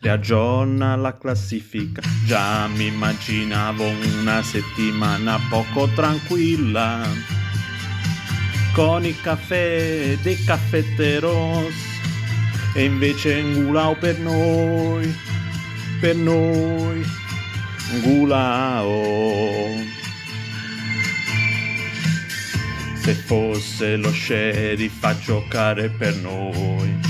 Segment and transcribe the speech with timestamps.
[0.00, 2.02] riaggiorna la classifica.
[2.24, 3.86] Già mi immaginavo
[4.20, 7.06] una settimana poco tranquilla,
[8.72, 11.74] con il caffè dei caffetteros,
[12.74, 15.14] e invece Ngulao per noi,
[16.00, 17.04] per noi,
[18.02, 19.88] Ngulao.
[23.00, 27.09] se fosse lo sheriff a giocare per noi.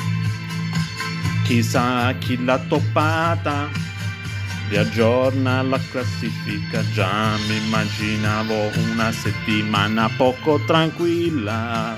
[1.51, 3.67] Chissà chi l'ha toppata.
[4.69, 6.81] Riaggiorna la classifica.
[6.93, 11.97] Già mi immaginavo una settimana poco tranquilla.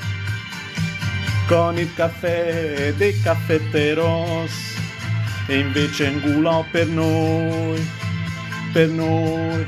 [1.46, 4.52] Con il caffè dei caffetteros.
[5.46, 7.80] E invece ingulò per noi
[8.72, 9.68] per noi.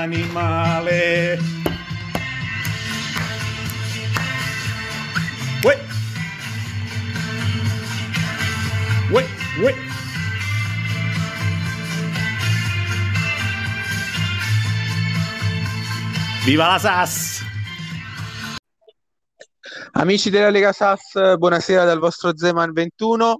[0.01, 1.37] animale.
[5.63, 5.77] Uè.
[9.11, 9.25] Uè,
[9.61, 9.75] uè.
[16.43, 17.45] Viva la SAS!
[19.93, 23.39] Amici della Lega SAS, buonasera dal vostro Zeman 21.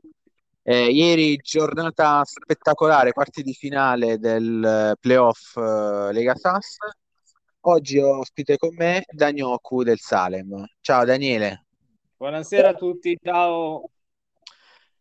[0.63, 6.77] Eh, ieri giornata spettacolare, quarti di finale del eh, playoff eh, Lega SAS.
[7.61, 10.63] Oggi ho ospite con me Danioku del Salem.
[10.79, 11.66] Ciao Daniele.
[12.16, 13.89] Buonasera a tutti, ciao.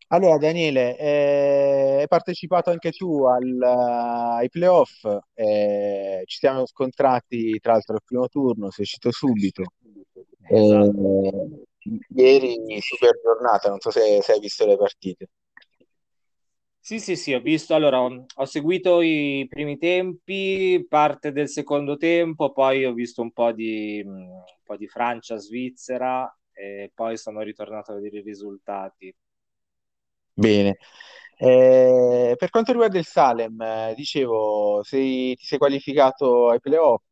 [0.08, 5.04] Allora, Daniele, eh, hai partecipato anche tu al, ai playoff,
[5.34, 9.64] eh, ci siamo scontrati tra l'altro al primo turno, sei uscito subito.
[10.48, 11.22] Esatto.
[11.22, 15.28] Eh, ieri super giornata, non so se, se, hai visto le partite.
[16.82, 22.52] Sì, sì, sì, ho visto, allora ho, seguito i primi tempi, parte del secondo tempo,
[22.52, 27.92] poi ho visto un po' di, un po di Francia, Svizzera e poi sono ritornato
[27.92, 29.14] a vedere i risultati.
[30.32, 30.78] Bene.
[31.36, 37.02] Eh, per quanto riguarda il Salem, eh, dicevo, sei, ti sei qualificato ai playoff.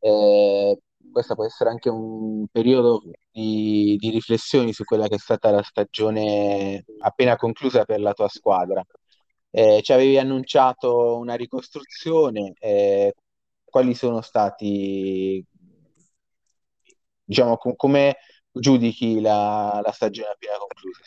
[0.00, 0.78] Eh,
[1.12, 5.62] questo può essere anche un periodo di, di riflessioni su quella che è stata la
[5.62, 8.84] stagione appena conclusa per la tua squadra.
[9.50, 13.14] Eh, ci avevi annunciato una ricostruzione, eh,
[13.64, 15.44] quali sono stati,
[17.24, 18.16] diciamo, com- come
[18.52, 21.02] giudichi la, la stagione appena conclusa?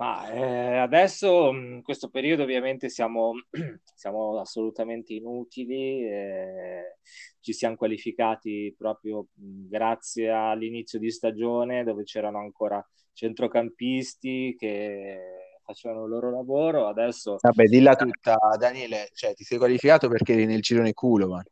[0.00, 3.32] Ma eh, adesso in questo periodo ovviamente siamo,
[3.94, 6.96] siamo assolutamente inutili, eh,
[7.38, 12.82] ci siamo qualificati proprio grazie all'inizio di stagione dove c'erano ancora
[13.12, 15.18] centrocampisti che
[15.62, 17.36] facevano il loro lavoro, adesso...
[17.38, 21.44] Vabbè, dilla tutta, Daniele, cioè ti sei qualificato perché eri nel girone culo, ma...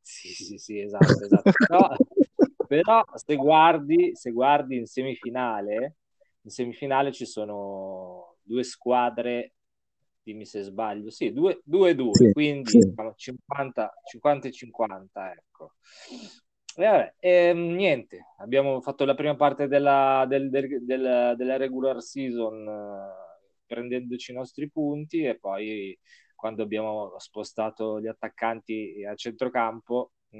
[0.00, 1.50] Sì, sì, sì, esatto, esatto.
[1.66, 1.94] però,
[2.66, 5.96] però se, guardi, se guardi in semifinale
[6.42, 9.54] in semifinale ci sono due squadre
[10.22, 12.78] dimmi se sbaglio, sì, 2-2, Sì, quindi sì.
[12.78, 15.74] diciamo, 50, 50 e 50, ecco.
[16.76, 22.00] E vabbè, ehm, niente, abbiamo fatto la prima parte della, del- del- del- della regular
[22.00, 25.98] season eh, prendendoci i nostri punti e poi
[26.34, 30.36] quando abbiamo spostato gli attaccanti a centrocampo mh,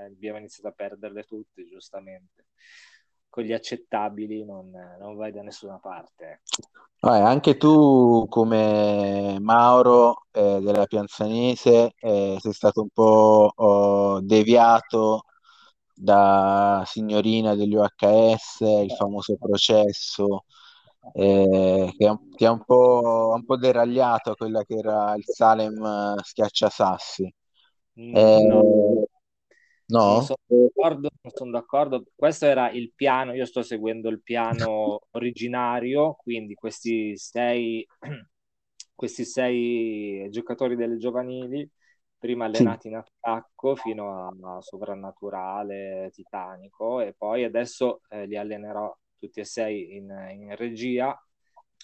[0.00, 2.46] eh, abbiamo iniziato a perderle tutte, giustamente.
[3.30, 6.42] Con gli accettabili non, non vai da nessuna parte.
[7.02, 15.24] Vabbè, anche tu, come Mauro eh, della Pianzanese, eh, sei stato un po' oh, deviato
[15.94, 20.44] da signorina degli UHS, il famoso processo,
[21.14, 25.82] eh, che ti ha un po', un po' deragliato a quella che era il Salem
[26.18, 27.32] eh, Schiacciasassi.
[27.96, 29.04] Mm, Eh, no, non
[29.90, 30.20] no?
[30.20, 32.04] sono d'accordo, sono d'accordo.
[32.14, 37.86] Questo era il piano, io sto seguendo il piano originario, quindi questi sei,
[38.94, 41.68] questi sei giocatori delle giovanili,
[42.18, 48.36] prima Sì, allenati in attacco fino a, a sovrannaturale, titanico, e poi adesso eh, li
[48.36, 51.18] allenerò tutti e sei in, in regia,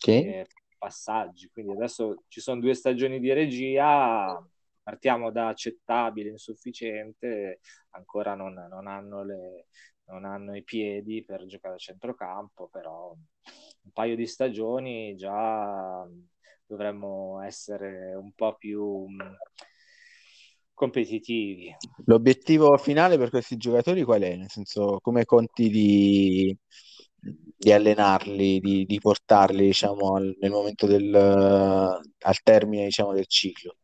[0.02, 0.22] sì.
[0.22, 0.46] eh,
[0.78, 1.48] passaggi.
[1.52, 4.42] Quindi adesso ci sono due stagioni di regia,
[4.86, 7.58] partiamo da accettabile, insufficiente,
[7.90, 9.66] ancora non, non hanno le,
[10.04, 16.06] non hanno i piedi per giocare a centrocampo, però un paio di stagioni già
[16.64, 19.36] dovremmo essere un po' più mh,
[20.72, 21.74] competitivi.
[22.04, 24.36] L'obiettivo finale per questi giocatori qual è?
[24.36, 26.56] Nel senso, come conti di,
[27.18, 33.78] di allenarli, di, di portarli, diciamo, al, nel momento del, al termine, diciamo, del ciclo?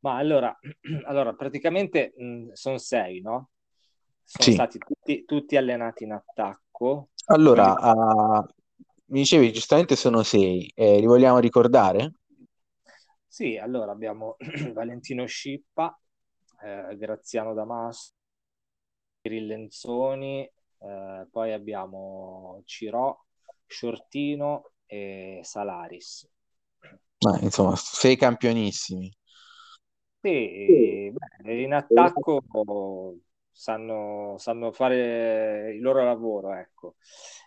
[0.00, 0.56] Ma allora,
[1.06, 2.12] allora praticamente
[2.52, 3.50] sono sei, no?
[4.24, 4.50] Sono Sì.
[4.50, 8.44] stati tutti, tutti allenati in attacco, Allora, quindi ah,
[9.06, 12.14] mi dicevi giustamente sono sei, eh, li vogliamo ricordare?
[13.26, 14.36] sì, allora abbiamo
[14.72, 15.98] Valentino Scippa,
[16.62, 18.14] eh, Graziano Damas,
[19.28, 20.42] Lenzoni,
[20.78, 23.14] eh, poi abbiamo Cirò,
[23.66, 26.26] Shortino e Salaris.
[27.24, 29.12] Ma, insomma, sei campionissimi.
[30.26, 32.42] Sì, beh, in attacco
[33.52, 36.96] sanno, sanno fare il loro lavoro, ecco.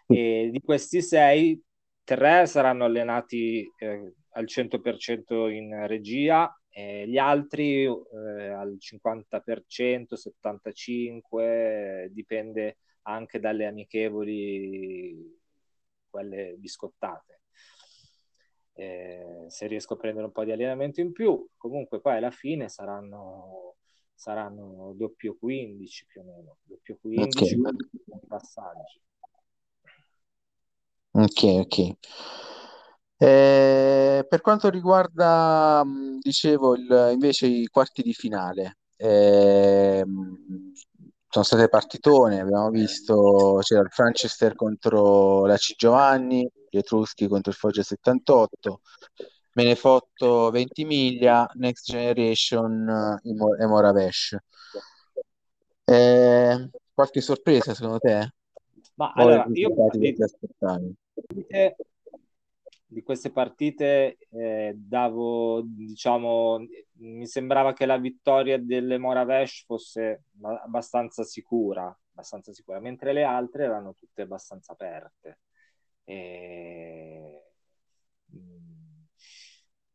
[0.08, 1.62] E di questi sei,
[2.04, 12.08] tre saranno allenati eh, al 100% in regia, e gli altri eh, al 50%, 75%,
[12.12, 15.38] dipende anche dalle amichevoli,
[16.10, 17.42] quelle biscottate.
[18.80, 22.70] Eh, se riesco a prendere un po' di allenamento in più, comunque poi alla fine
[22.70, 23.76] saranno,
[24.14, 29.02] saranno doppio 15 più o meno, doppio 15 Ok, con passaggi.
[31.14, 31.98] ok, ok.
[33.22, 40.72] Eh, per quanto riguarda, mh, dicevo, il- invece i quarti di finale, ehm,
[41.28, 45.76] sono state partitone, abbiamo visto, c'era il Franchester contro la C.
[45.76, 48.82] Giovanni, gli Etruschi contro il Foggia 78,
[49.54, 52.88] Menefotto Ventimiglia, Next Generation
[53.24, 54.38] eh, Imo- e Moravesh.
[55.86, 58.34] Eh, qualche sorpresa secondo te?
[58.96, 60.28] Ma O allora, io di, partite-
[62.86, 66.66] di queste partite eh, davo, diciamo,
[67.02, 73.66] mi sembrava che la vittoria delle Moravesh fosse abbastanza sicura, abbastanza sicura, mentre le altre
[73.66, 75.40] erano tutte abbastanza aperte.
[76.10, 77.44] E,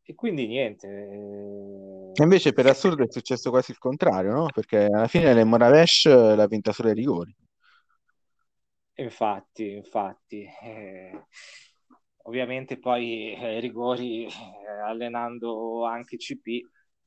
[0.03, 0.87] e quindi niente.
[0.87, 4.45] E eh, invece per assurdo è successo quasi il contrario, no?
[4.53, 7.35] Perché alla fine le Moravesh l'ha vinta solo ai rigori.
[8.97, 11.25] Infatti, infatti, eh,
[12.23, 14.29] ovviamente poi eh, ai rigori, eh,
[14.85, 16.61] allenando anche CP,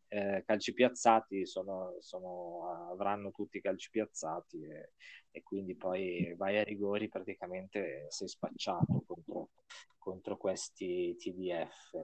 [0.09, 4.93] eh, calci piazzati, sono, sono- avranno tutti i calci piazzati e,
[5.31, 9.51] e quindi poi vai ai rigori praticamente sei spacciato contro,
[9.99, 12.01] contro questi TDF.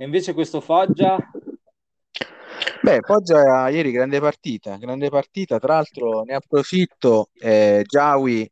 [0.00, 1.18] E invece questo Foggia,
[2.80, 8.50] Beh, Foggia ieri grande partita, grande partita, tra l'altro ne approfitto, eh, Giawi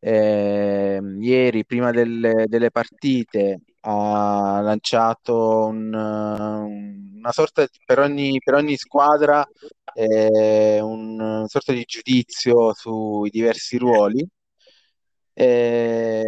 [0.00, 8.54] eh, ieri prima delle, delle partite ha lanciato un, una sorta di, per ogni, per
[8.54, 9.46] ogni squadra
[9.94, 14.26] eh, un, una sorta di giudizio sui diversi ruoli.
[15.36, 16.22] Eh,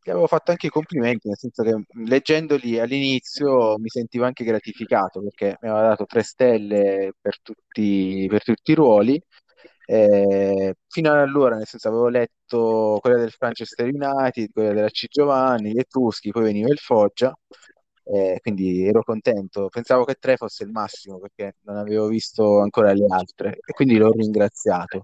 [0.00, 1.74] che avevo fatto anche i complimenti, nel senso che
[2.04, 8.44] leggendoli all'inizio mi sentivo anche gratificato perché mi aveva dato tre stelle per tutti, per
[8.44, 9.20] tutti i ruoli
[9.88, 15.06] Eh, fino ad allora, nel senso, avevo letto quella del Manchester United, quella della C.
[15.08, 17.32] Giovanni, gli Etruschi, poi veniva il Foggia,
[18.04, 19.68] eh, quindi ero contento.
[19.68, 23.96] Pensavo che tre fosse il massimo perché non avevo visto ancora le altre e quindi
[23.96, 25.02] l'ho ringraziato.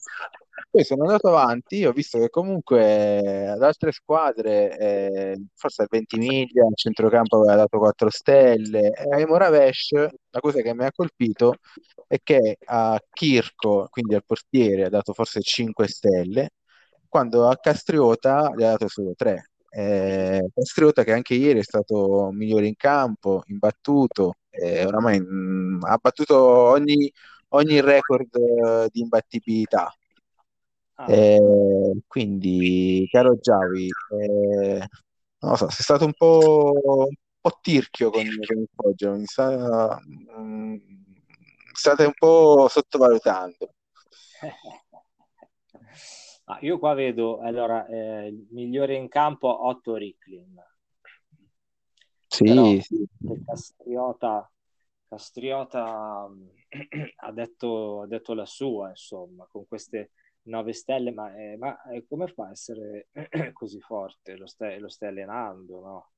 [0.72, 6.64] Poi sono andato avanti, ho visto che comunque ad altre squadre, eh, forse al Ventimiglia,
[6.66, 9.90] il centrocampo aveva dato 4 stelle, e ai Moravesh
[10.30, 11.56] la cosa che mi ha colpito
[12.06, 16.52] è che a Kirko, quindi al portiere, ha dato forse 5 stelle,
[17.06, 19.50] quando a Castriota gli ha dato solo 3.
[19.68, 25.82] Eh, Castriota che anche ieri è stato migliore in campo, imbattuto, eh, oramai mh, mm,
[25.82, 27.12] ha battuto ogni,
[27.48, 29.94] ogni record eh, di imbattibilità.
[31.04, 31.12] Ah.
[31.12, 33.88] Eh, quindi, caro Giavi,
[34.21, 34.78] eh,
[35.40, 36.73] non lo so, sei stato un po',
[37.09, 40.76] un po tirchio con, con il Foggia, mi sta, mh,
[41.73, 43.75] state un po' sottovalutando.
[46.47, 50.61] Ah, io qua vedo, allora, eh, il migliore in campo 8 Ricklin.
[52.26, 53.06] Sì, Però, sì.
[53.47, 54.50] Castriota,
[55.09, 56.28] Castriota
[57.16, 60.11] ha, detto, ha detto la sua, insomma, con queste
[60.44, 63.08] 9 stelle, ma, eh, ma eh, come fa a essere
[63.52, 64.37] così forte?
[64.37, 66.11] Lo stai, lo stai allenando, no?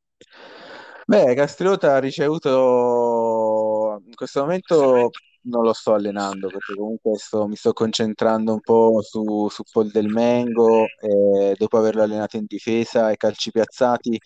[1.07, 5.11] Beh, Castriota ha ricevuto in questo momento
[5.47, 9.91] non lo sto allenando perché comunque sto- mi sto concentrando un po' su, su Paul
[9.91, 14.19] Del Mengo e dopo averlo allenato in difesa e calci piazzati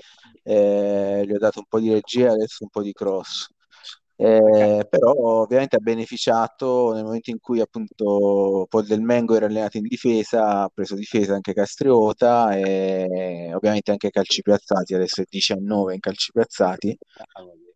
[0.44, 3.48] eh, gli ho dato un po' di regia adesso un po' di cross.
[4.20, 9.76] Eh, però ovviamente ha beneficiato nel momento in cui appunto Paul Del Mengo era allenato
[9.76, 15.94] in difesa, ha preso difesa anche Castriota e ovviamente anche calci piazzati, adesso è 19
[15.94, 16.98] in calci piazzati.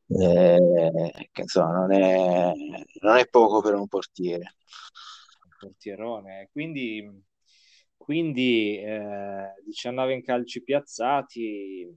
[0.09, 2.53] Eh, che insomma non è,
[3.01, 4.57] non è poco per un portiere.
[5.45, 7.23] Un portierone, quindi,
[7.97, 11.89] quindi eh, 19 in calci piazzati,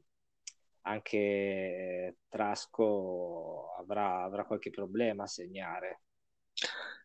[0.85, 6.01] anche Trasco avrà, avrà qualche problema a segnare.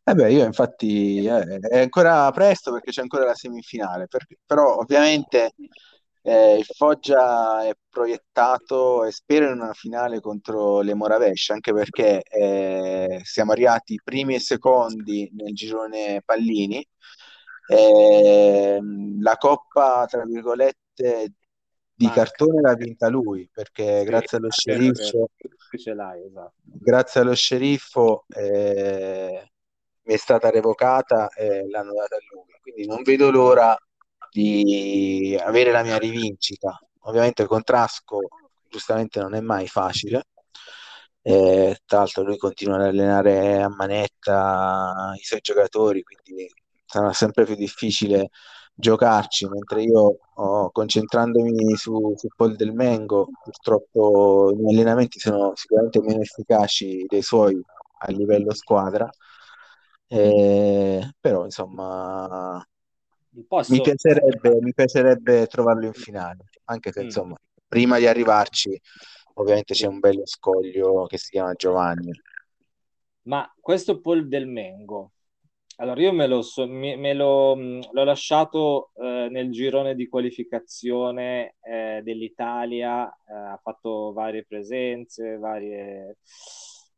[0.05, 4.77] Eh beh, io infatti eh, è ancora presto perché c'è ancora la semifinale, per, però
[4.77, 5.53] ovviamente
[6.23, 12.23] eh, il Foggia è proiettato e spero in una finale contro le Moravesh, anche perché
[12.23, 16.85] eh, siamo arrivati primi e secondi nel girone pallini.
[17.69, 18.81] Eh,
[19.21, 21.35] la coppa, tra virgolette,
[22.01, 22.23] di Manca.
[22.23, 25.29] cartone l'ha vinta lui, perché sì, grazie allo sceriffo,
[25.71, 26.53] esatto.
[26.63, 29.51] grazie allo sceriffo eh,
[30.05, 32.59] mi è stata revocata e l'hanno data a lui.
[32.63, 33.77] Quindi non vedo l'ora
[34.31, 36.81] di avere la mia rivincita.
[37.01, 38.21] Ovviamente con Trasco
[38.67, 40.29] giustamente non è mai facile.
[41.21, 46.51] Eh, tra l'altro lui continua ad allenare a manetta i suoi giocatori, quindi
[46.87, 48.31] sarà sempre più difficile
[48.81, 55.53] giocarci, mentre io oh, concentrandomi su, su Paul Del Mengo, purtroppo i miei allenamenti sono
[55.55, 57.63] sicuramente meno efficaci dei suoi
[57.99, 59.09] a livello squadra,
[60.09, 62.61] eh, però insomma
[63.47, 63.73] Posso...
[63.73, 67.05] Mi, piacerebbe, mi piacerebbe trovarlo in finale, anche se mm.
[67.05, 67.37] insomma,
[67.69, 68.81] prima di arrivarci
[69.35, 72.11] ovviamente c'è un bello scoglio che si chiama Giovanni.
[73.23, 75.13] Ma questo Paul del Mengo,
[75.81, 80.09] allora io me, lo so, me, me lo, mm, l'ho lasciato eh, nel girone di
[80.09, 86.19] qualificazione eh, dell'Italia, eh, ha fatto varie presenze, varie...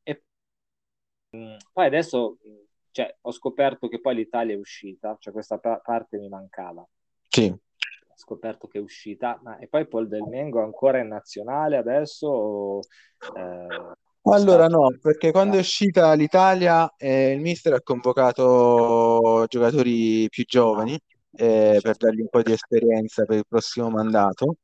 [0.03, 0.23] E
[1.37, 2.39] mm, poi adesso
[2.91, 6.87] cioè, ho scoperto che poi l'Italia è uscita, cioè questa pa- parte mi mancava.
[7.29, 7.47] Sì.
[7.49, 12.81] Ho scoperto che è uscita, ma e poi Paul Del Mengo ancora in nazionale adesso?
[14.25, 20.45] Eh, allora no, perché quando è uscita l'Italia eh, il mister ha convocato giocatori più
[20.45, 20.99] giovani
[21.33, 24.57] eh, per dargli un po' di esperienza per il prossimo mandato.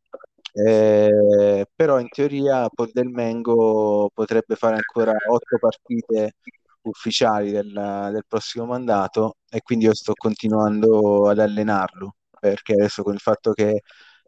[0.52, 6.34] Eh, però in teoria Paul Del Mengo potrebbe fare ancora otto partite
[6.82, 13.12] ufficiali del, del prossimo mandato e quindi io sto continuando ad allenarlo perché adesso con
[13.14, 13.82] il fatto che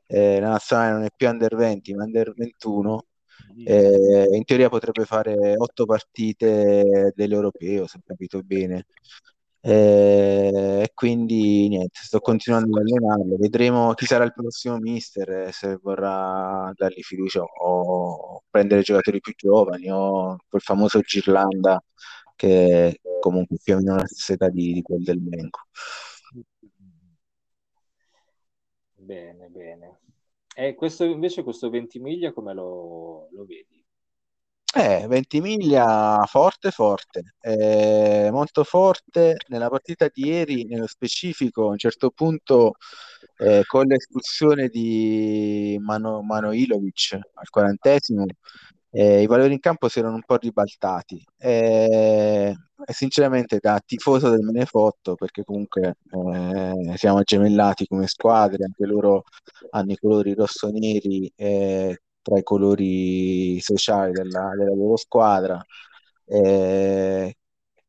[0.06, 3.04] eh, la nazionale non è più under 20 ma under 21
[3.64, 8.86] eh, in teoria potrebbe fare otto partite dell'europeo se ho capito bene
[9.62, 15.78] eh, e quindi niente sto continuando ad allenarlo vedremo chi sarà il prossimo mister se
[15.82, 21.82] vorrà dargli fiducia o prendere giocatori più giovani o quel famoso Girlanda
[22.40, 25.58] che comunque più o meno la stessa età di, di quel del Mengo.
[28.94, 29.98] Bene, bene.
[30.54, 33.80] E questo invece, questo Ventimiglia come lo, lo vedi?
[34.72, 41.78] Eh, Ventimiglia forte, forte, eh, molto forte nella partita di ieri, nello specifico, a un
[41.78, 42.74] certo punto
[43.38, 48.26] eh, con l'espulsione di Mano, Manoilovic al quarantesimo,
[48.90, 51.24] eh, i valori in campo si erano un po' ribaltati.
[51.38, 52.54] Eh,
[52.84, 59.24] e sinceramente da tifoso del Menefotto, perché comunque eh, siamo gemellati come squadre, anche loro
[59.70, 65.62] hanno i colori rosso-neri eh, tra i colori sociali della, della loro squadra.
[66.26, 67.36] Eh,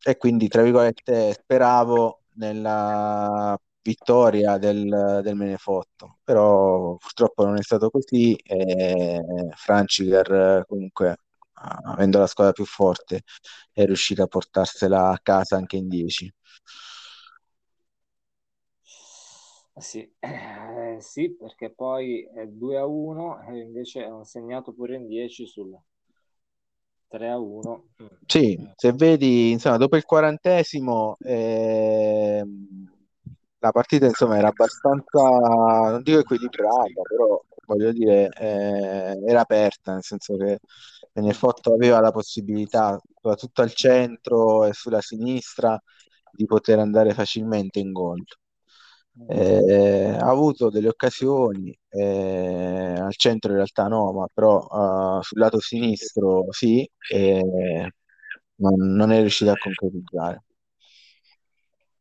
[0.04, 7.90] e quindi tra virgolette speravo nella vittoria del, del Menefotto però purtroppo non è stato
[7.90, 9.22] così e
[9.56, 11.18] Franciker comunque
[11.54, 13.24] avendo la squadra più forte
[13.72, 16.34] è riuscito a portarsela a casa anche in 10
[19.82, 25.08] sì, eh, sì, perché poi è 2 a 1 e invece hanno segnato pure in
[25.08, 25.76] 10 sul
[27.08, 27.86] 3 a 1.
[28.26, 32.46] Sì, se vedi, insomma, dopo il quarantesimo eh,
[33.62, 40.04] la partita insomma era abbastanza, non dico equilibrata, però voglio dire, eh, era aperta, nel
[40.04, 40.60] senso che
[41.14, 45.80] Benefotto aveva la possibilità, soprattutto al centro e sulla sinistra,
[46.32, 48.24] di poter andare facilmente in gol.
[49.28, 54.60] Eh, ha avuto delle occasioni, eh, al centro in realtà no, ma però
[55.18, 57.42] uh, sul lato sinistro sì, e
[58.56, 60.44] non, non è riuscito a concretizzare.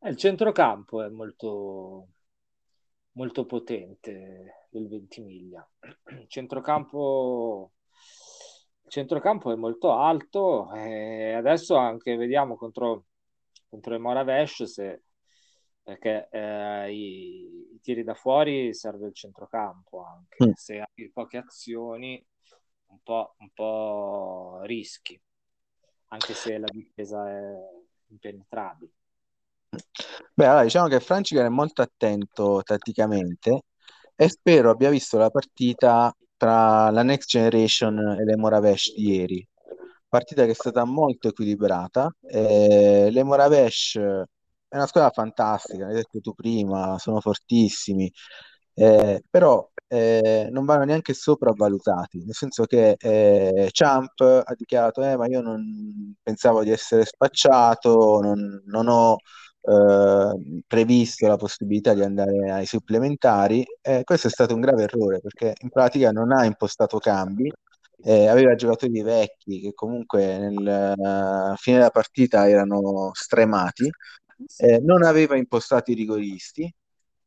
[0.02, 2.08] Il centrocampo è molto,
[3.12, 5.68] molto potente del Ventimiglia.
[6.10, 7.72] Il centrocampo,
[8.84, 13.06] il centrocampo è molto alto e adesso anche vediamo contro,
[13.68, 15.02] contro il Moravesh se
[15.82, 20.52] perché eh, i, i, tiri da fuori serve il centrocampo anche, mm.
[20.52, 22.24] se hai poche azioni
[22.86, 25.20] un po', un po' rischi,
[26.08, 27.54] anche se la difesa è
[28.08, 28.92] impenetrabile.
[30.34, 33.62] Beh, allora diciamo che Francica è molto attento tatticamente
[34.16, 39.48] e spero abbia visto la partita tra la Next Generation e le Moravesh di ieri.
[40.08, 42.12] Partita che è stata molto equilibrata.
[42.22, 48.10] Eh, le Moravesh è una squadra fantastica, l'hai detto tu prima, sono fortissimi,
[48.74, 55.16] eh, però eh, non vanno neanche sopravvalutati, nel senso che eh, Champ ha dichiarato, eh,
[55.16, 59.16] ma io non pensavo di essere spacciato, non, non ho
[59.62, 63.64] eh, previsto la possibilità di andare ai supplementari.
[63.80, 67.52] Eh, questo è stato un grave errore perché in pratica non ha impostato cambi,
[68.02, 73.90] eh, aveva giocatori vecchi che comunque nel uh, fine della partita erano stremati,
[74.82, 76.72] non aveva impostato i rigoristi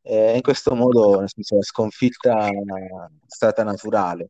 [0.01, 2.51] e in questo modo senso, la sconfitta è
[3.27, 4.29] stata naturale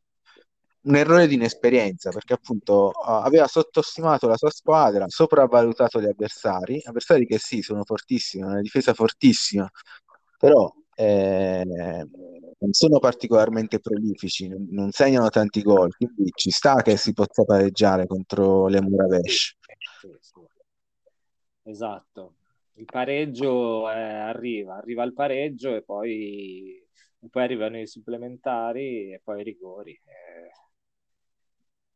[0.83, 7.25] un errore di inesperienza perché appunto aveva sottostimato la sua squadra, sopravvalutato gli avversari, avversari
[7.25, 9.69] che sì, sono fortissimi, una difesa fortissima,
[10.37, 16.97] però eh, non sono particolarmente prolifici, non, non, segnano tanti gol, quindi ci sta che
[16.97, 19.57] si possa pareggiare contro le Muravesh.
[21.65, 22.35] Esatto,
[22.73, 26.85] il pareggio eh, arriva, arriva il pareggio e poi,
[27.29, 29.91] poi arrivano i supplementari e poi i rigori.
[29.93, 30.62] Eh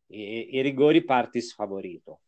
[0.08, 2.22] i, i rigori parti sfavorito,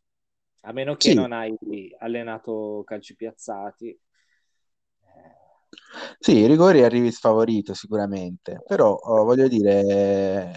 [0.61, 1.15] a meno che sì.
[1.15, 1.55] non hai
[1.99, 3.99] allenato calci piazzati.
[6.19, 10.51] Sì, i rigori arrivi sfavorito sicuramente, però oh, voglio dire,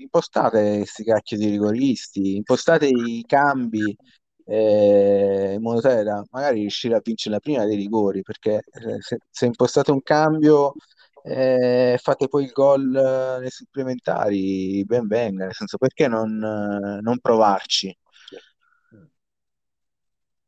[0.00, 3.96] impostate questi cacchio di rigoristi, impostate i cambi
[4.44, 9.00] eh, in modo tale da magari riuscire a vincere la prima dei rigori, perché eh,
[9.00, 10.74] se, se impostate un cambio
[11.22, 17.00] eh, fate poi il gol eh, nei supplementari, ben venga, nel senso perché non, eh,
[17.00, 17.96] non provarci?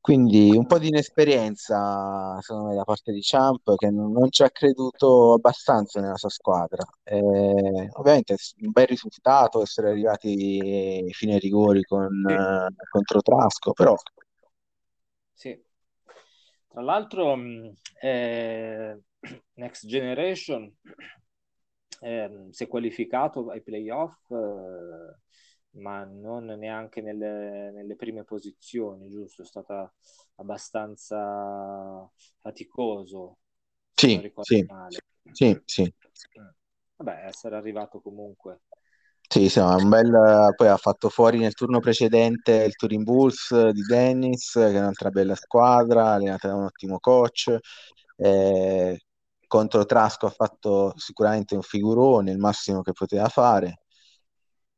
[0.03, 4.43] Quindi un po' di inesperienza, secondo me, da parte di Champ, che non, non ci
[4.43, 6.83] ha creduto abbastanza nella sua squadra.
[7.99, 12.89] Ovviamente un bel risultato essere arrivati fine ai rigori con, sì.
[12.91, 13.95] contro Trasco, però...
[15.35, 15.63] Sì.
[16.67, 17.37] Tra l'altro,
[18.01, 19.01] eh,
[19.55, 20.73] Next Generation
[22.01, 25.19] eh, si è qualificato ai playoff, eh,
[25.79, 29.43] ma non neanche nelle, nelle, prime posizioni, giusto?
[29.43, 29.93] È stata
[30.37, 33.39] abbastanza faticoso.
[33.95, 34.67] Sì, sì,
[35.33, 35.95] sì, sì.
[36.97, 38.63] Vabbè, essere arrivato comunque.
[39.29, 43.83] Sì, insomma, un bel, poi ha fatto fuori nel turno precedente il Turin Bulls di
[43.83, 47.57] Dennis, che è un'altra bella squadra, allenata da un ottimo coach.
[48.17, 48.99] Eh,
[49.51, 53.81] contro Trasco ha fatto sicuramente un figurone, il massimo che poteva fare.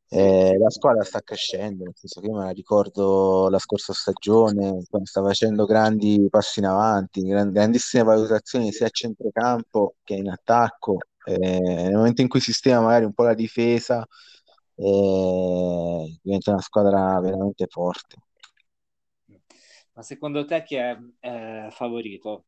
[0.08, 4.82] Eh, la squadra sta crescendo, nel senso che io me la ricordo la scorsa stagione,
[5.04, 10.96] sta facendo grandi passi in avanti, gran- grandissime valutazioni sia a centrocampo che in attacco.
[11.24, 14.06] Eh, nel momento in cui sistema magari un po' la difesa,
[14.76, 18.16] eh, diventa una squadra veramente forte.
[19.94, 22.44] Ma secondo te chi è eh, favorito?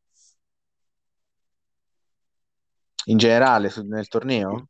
[3.06, 4.68] In generale su- nel torneo?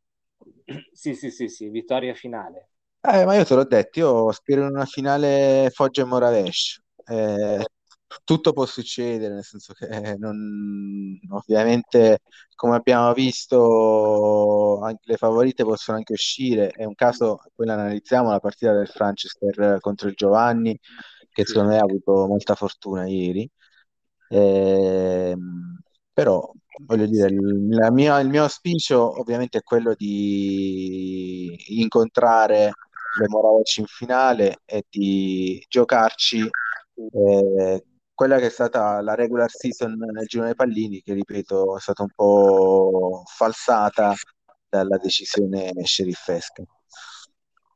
[0.93, 2.71] Sì, sì, sì, sì, vittoria finale.
[3.01, 6.81] Eh, ma io te l'ho detto, io spero in una finale Foggia e Moravesh.
[7.07, 7.63] Eh,
[8.25, 12.21] tutto può succedere, nel senso che eh, non- ovviamente,
[12.55, 16.71] come abbiamo visto, anche le favorite possono anche uscire.
[16.71, 20.79] È un caso, poi analizziamo, la partita del Franchester contro il Giovanni,
[21.31, 23.47] che secondo me ha avuto molta fortuna ieri.
[24.29, 25.79] Ehm,
[26.13, 26.51] però,
[26.83, 32.73] voglio dire, il, mia- il mio auspicio ovviamente è quello di incontrare
[33.19, 39.97] le Moravec in finale e di giocarci eh, quella che è stata la regular season
[39.97, 44.15] nel girone pallini, che ripeto è stata un po' falsata
[44.69, 46.63] dalla decisione sceriffesca.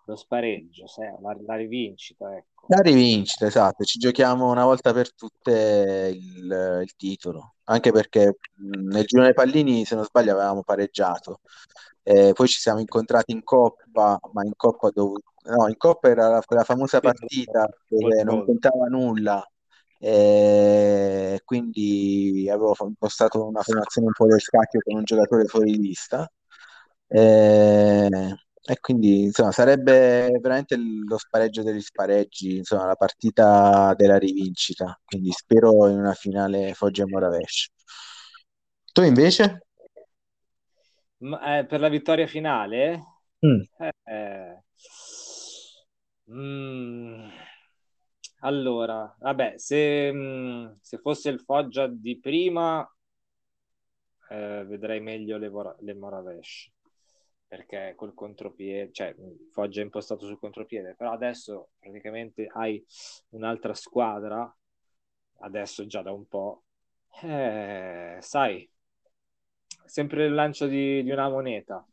[0.08, 0.86] Lo spareggio,
[1.20, 2.66] la, la rivincita, ecco.
[2.68, 9.04] La rivincita, esatto, ci giochiamo una volta per tutte il, il titolo, anche perché nel
[9.04, 11.40] girone pallini, se non sbaglio, avevamo pareggiato.
[12.02, 15.20] Eh, poi ci siamo incontrati in Coppa, ma in Coppa dove...
[15.44, 19.46] No, in Coppa era la- quella famosa partita dove non contava nulla,
[19.98, 26.26] e quindi avevo impostato una formazione un po' del scacchio con un giocatore fuori lista.
[27.08, 28.08] Eh,
[28.70, 35.00] e quindi, insomma, sarebbe veramente lo spareggio degli spareggi, insomma, la partita della rivincita.
[35.06, 37.68] Quindi spero in una finale Foggia e Moravesh.
[38.92, 39.68] Tu invece?
[41.18, 43.00] Ma, eh, per la vittoria finale?
[43.46, 43.60] Mm.
[43.78, 44.62] Eh, eh,
[46.30, 47.28] mm,
[48.40, 52.86] allora, vabbè, se, mm, se fosse il Foggia di prima,
[54.28, 55.50] eh, vedrei meglio le,
[55.80, 56.70] le Moravesh,
[57.48, 59.14] perché col contropiede, cioè
[59.50, 62.84] Foggia è impostato sul contropiede, però adesso praticamente hai
[63.30, 64.54] un'altra squadra,
[65.40, 66.64] adesso già da un po',
[67.22, 68.70] eh, sai,
[69.86, 71.84] sempre il lancio di, di una moneta.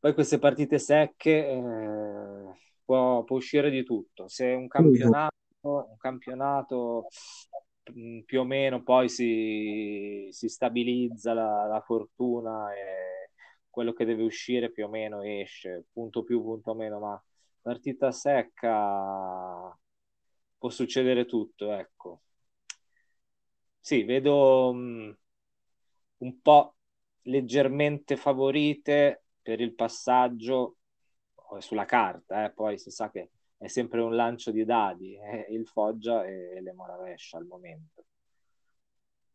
[0.00, 4.28] Poi queste partite secche eh, può, può uscire di tutto.
[4.28, 7.06] Se un campionato, un campionato
[7.92, 13.03] mh, più o meno poi si, si stabilizza la, la fortuna e
[13.74, 17.22] quello che deve uscire più o meno esce, punto più, punto meno, ma
[17.60, 19.76] partita secca
[20.58, 22.20] può succedere tutto, ecco.
[23.80, 25.16] Sì, vedo mh,
[26.18, 26.76] un po'
[27.22, 30.78] leggermente favorite per il passaggio
[31.56, 35.46] eh, sulla carta, eh, poi si sa che è sempre un lancio di dadi, eh,
[35.50, 38.04] il Foggia e le Moravescia al momento.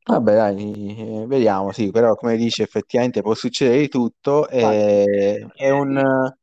[0.09, 4.47] Vabbè, dai, eh, vediamo, sì, però come dici, effettivamente può succedere di tutto.
[4.49, 6.33] e- è un...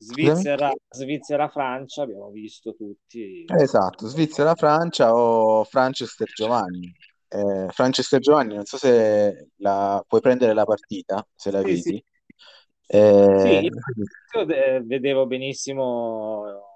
[0.00, 0.44] Scusami?
[0.46, 3.46] Svizzera, Svizzera, Francia, abbiamo visto tutti.
[3.50, 6.94] Esatto, Svizzera, Francia o Franchester Giovanni.
[7.28, 10.02] Eh, Franchester Giovanni, non so se la...
[10.06, 11.82] puoi prendere la partita, se la Sì, vedi.
[11.82, 12.04] sì.
[12.86, 13.70] Eh, Sì,
[14.34, 16.67] io de- vedevo benissimo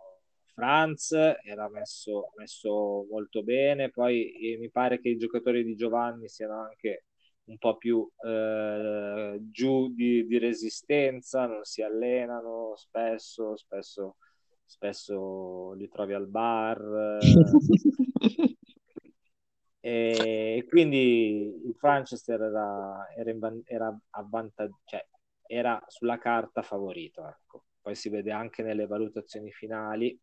[0.55, 6.29] Franz, era messo, messo molto bene, poi eh, mi pare che i giocatori di Giovanni
[6.29, 7.07] siano anche
[7.45, 14.17] un po' più eh, giù di, di resistenza, non si allenano spesso, spesso,
[14.65, 17.19] spesso li trovi al bar.
[19.85, 25.05] e quindi il Manchester era, era, in era avvantag- cioè,
[25.47, 27.65] era sulla carta favorito, ecco.
[27.81, 30.17] Poi si vede anche nelle valutazioni finali.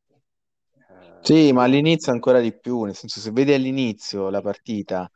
[0.90, 5.10] Eh, Sì, ma all'inizio ancora di più, nel senso se vedi all'inizio la partita,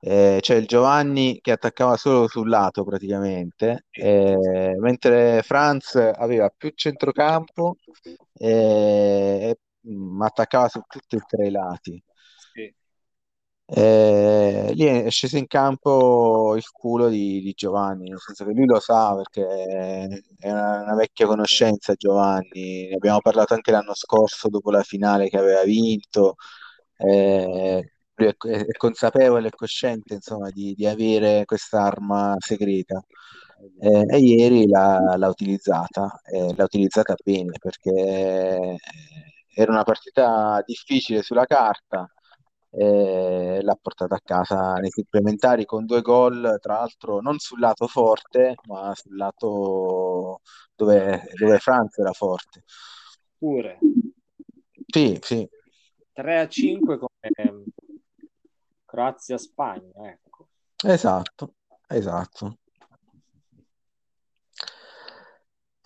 [0.00, 4.36] eh, c'è il Giovanni che attaccava solo sul lato praticamente, eh,
[4.78, 7.78] mentre Franz aveva più centrocampo
[8.34, 12.02] eh, e mm, attaccava su tutti e tre i lati.
[13.66, 18.66] Eh, lì è sceso in campo il culo di, di Giovanni, nel senso che lui
[18.66, 19.42] lo sa perché
[20.38, 25.28] è una, una vecchia conoscenza Giovanni, ne abbiamo parlato anche l'anno scorso dopo la finale
[25.30, 26.34] che aveva vinto,
[26.96, 33.02] Eh, lui è, è consapevole e cosciente insomma di, di avere quest'arma segreta.
[33.80, 36.20] Eh, e ieri l'ha l'ha utilizzata,
[36.54, 38.76] l'ha utilizzata bene perché
[39.54, 42.06] era una partita difficile sulla carta
[42.76, 47.86] e l'ha portata a casa nei supplementari con due gol, tra l'altro non sul lato
[47.86, 50.40] forte, ma sul lato
[50.74, 52.64] dove, dove Franza era forte.
[53.38, 53.78] Pure.
[54.86, 55.48] Sì, sì.
[56.12, 57.68] 3 a 5 come
[58.84, 60.48] Croazia-Spagna, ecco.
[60.84, 61.54] Esatto,
[61.88, 62.58] esatto.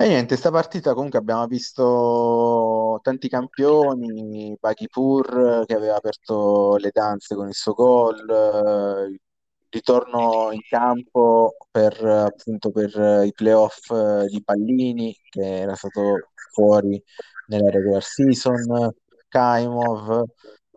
[0.01, 7.35] E niente, sta partita comunque abbiamo visto tanti campioni, Baghipur che aveva aperto le danze
[7.35, 9.21] con il suo gol, eh,
[9.71, 17.03] ritorno in campo per, appunto, per i playoff eh, di Pallini che era stato fuori
[17.47, 18.93] nella regular season,
[19.29, 20.23] Kaimov,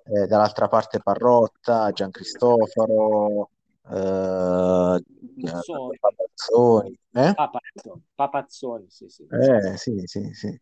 [0.04, 3.48] eh, dall'altra parte Parrotta, Gian Cristofaro, eh,
[3.82, 5.98] Papazzoni.
[6.00, 7.34] Papazzoni, eh?
[7.34, 9.28] Papazzoni, Papazzoni, sì, sì.
[9.30, 10.60] Eh, sì, sì, sì.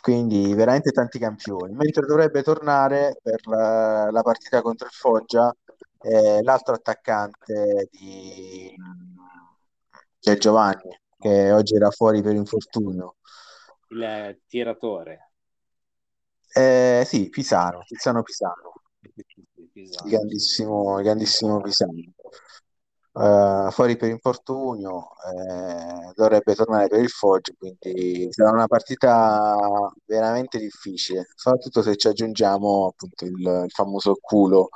[0.00, 1.74] Quindi veramente tanti campioni.
[1.74, 5.54] Mentre dovrebbe tornare per la, la partita contro il Foggia
[6.00, 8.74] eh, l'altro attaccante di,
[10.18, 13.16] di Giovanni, che oggi era fuori per infortunio.
[13.88, 15.30] Il tiratore.
[16.52, 18.72] Eh, sì, Pisano, Tiziano Pisano.
[19.74, 21.92] Il grandissimo, il grandissimo Pisano.
[23.12, 29.54] Uh, fuori per infortunio, eh, dovrebbe tornare per il Foggia, quindi sarà una partita
[30.06, 34.70] veramente difficile, soprattutto se ci aggiungiamo appunto il, il famoso culo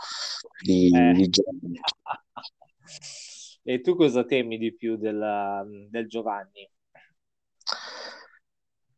[0.63, 1.13] di, Eh.
[1.15, 1.81] di Giovanni.
[3.63, 6.71] E tu cosa temi di più della- del Giovanni?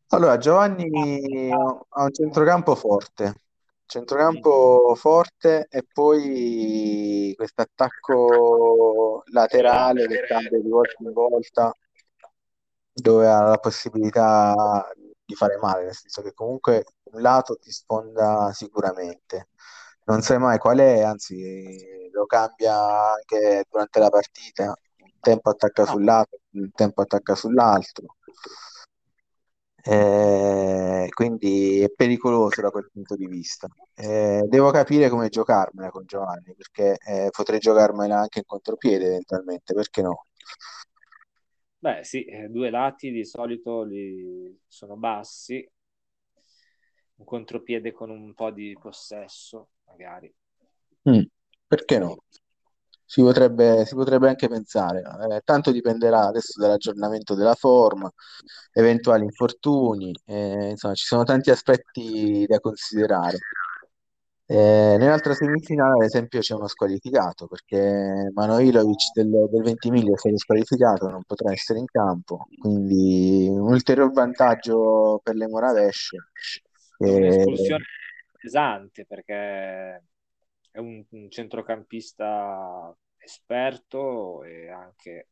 [0.08, 3.42] Allora, Giovanni ha ha un centrocampo forte,
[3.88, 11.72] centrocampo forte e poi questo attacco laterale che cambia di volta in volta,
[12.92, 14.86] dove ha la possibilità
[15.24, 19.48] di fare male, nel senso che comunque un lato ti sfonda sicuramente.
[20.04, 24.74] Non sai mai qual è, anzi lo cambia anche durante la partita.
[24.98, 28.16] Un tempo attacca sul lato, un tempo attacca sull'altro.
[29.84, 33.68] Eh, quindi è pericoloso da quel punto di vista.
[33.94, 39.74] Eh, devo capire come giocarmela con Giovanni, perché eh, potrei giocarmela anche in contropiede eventualmente,
[39.74, 40.26] perché no?
[41.78, 45.68] Beh, sì, eh, due lati di solito li sono bassi,
[47.16, 50.32] un contropiede con un po' di possesso, magari.
[51.08, 51.22] Mm,
[51.66, 52.16] perché no?
[53.10, 58.12] Si potrebbe, si potrebbe anche pensare, eh, tanto dipenderà adesso dall'aggiornamento della forma,
[58.74, 63.38] eventuali infortuni, eh, insomma ci sono tanti aspetti da considerare.
[64.44, 70.36] Eh, nell'altra semifinale, ad esempio, c'è uno squalificato perché Manojlovic del, del Ventimiglia è stato
[70.36, 75.46] squalificato, non potrà essere in campo, quindi un ulteriore vantaggio per le
[76.98, 77.84] Eh, un'espulsione
[78.38, 80.02] pesante perché
[80.78, 85.28] è un, un centrocampista esperto e anche,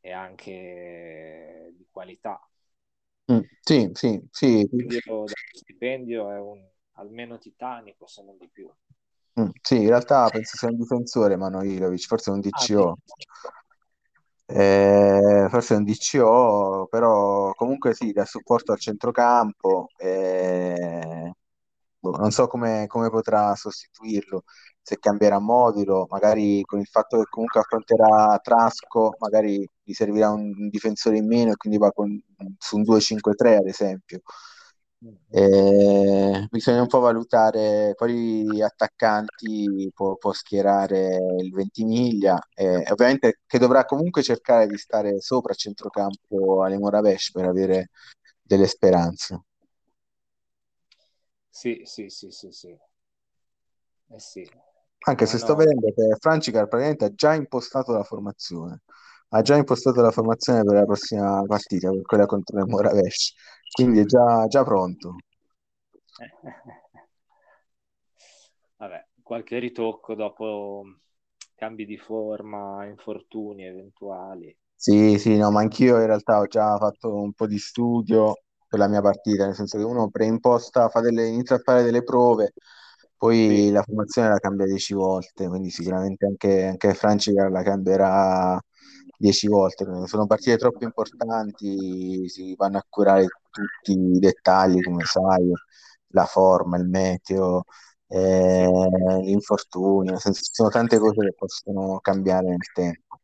[0.00, 2.40] e anche di qualità.
[3.32, 4.68] mm, sì, sì, sì,
[5.04, 8.72] lo- dallo stipendio è un almeno titanico, se non di più.
[9.40, 12.96] Mm, sì, in realtà penso sia un difensore Manojlovic, forse un Ah, DCO.
[14.48, 19.88] Eh, forse è un DCO, però comunque sì, dà supporto al centrocampo.
[19.96, 21.32] eh,
[22.12, 24.44] non so come, come potrà sostituirlo,
[24.82, 30.68] se cambierà modulo, magari con il fatto che comunque affronterà Trasco, magari gli servirà un,
[30.68, 32.20] difensore in meno e quindi va con-
[32.58, 34.20] su un 2-5-3 ad esempio.
[35.28, 43.58] Eh, bisogna un po' valutare quali attaccanti può, può schierare il Ventimiglia, eh, ovviamente che
[43.58, 47.90] dovrà comunque cercare di stare sopra a centrocampo alle Moravesh per avere
[48.42, 49.42] delle speranze.
[51.58, 52.68] Sì, sì, sì, sì, sì.
[54.08, 54.48] Eh sì.
[55.06, 55.58] Anche No, se sto no.
[55.58, 58.82] vedendo che Francicar praticamente ha già impostato la formazione,
[59.30, 63.34] ha già impostato la formazione per la prossima partita, per quella contro le Moravesh,
[63.72, 65.16] quindi è già, già pronto.
[68.78, 70.84] Vabbè, qualche ritocco dopo
[71.54, 74.56] cambi di forma, infortuni eventuali.
[74.74, 78.78] Sì, sì, no, ma anch'io in realtà ho già fatto un po' di studio per
[78.78, 82.52] la mia partita, nel senso che uno preimposta, fa delle, inizia a fare delle prove,
[83.16, 83.70] poi Sì.
[83.70, 88.60] la formazione la cambia dieci volte, quindi sicuramente anche, anche Francicar la cambierà
[89.18, 89.84] dieci volte.
[90.06, 95.50] Sono partite troppo importanti, si vanno a curare tutti i dettagli, come sai,
[96.08, 97.64] la forma, il meteo,
[98.08, 98.68] eh,
[99.22, 103.20] l'infortunio, ci sono tante cose che possono cambiare nel tempo.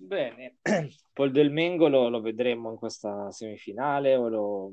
[0.00, 0.58] Bene,
[1.12, 4.72] Pol del Mengo lo, lo vedremo in questa semifinale o lo...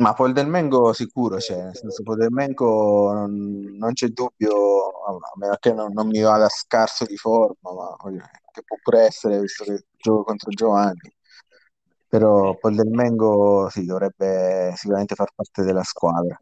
[0.00, 4.88] Ma Paul Del Mengo sicuro c'è, nel senso Paul Del Mengo non, non c'è dubbio,
[5.04, 7.96] a meno che non, non mi vada scarso di forma, ma
[8.50, 11.14] che può pure essere visto che gioco contro Giovanni,
[12.08, 16.38] però Paul Del Mengo sì, dovrebbe sicuramente far parte della squadra.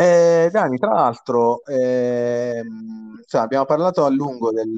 [0.00, 4.74] Eh, Dani, tra l'altro, ehm, insomma, abbiamo parlato a lungo del,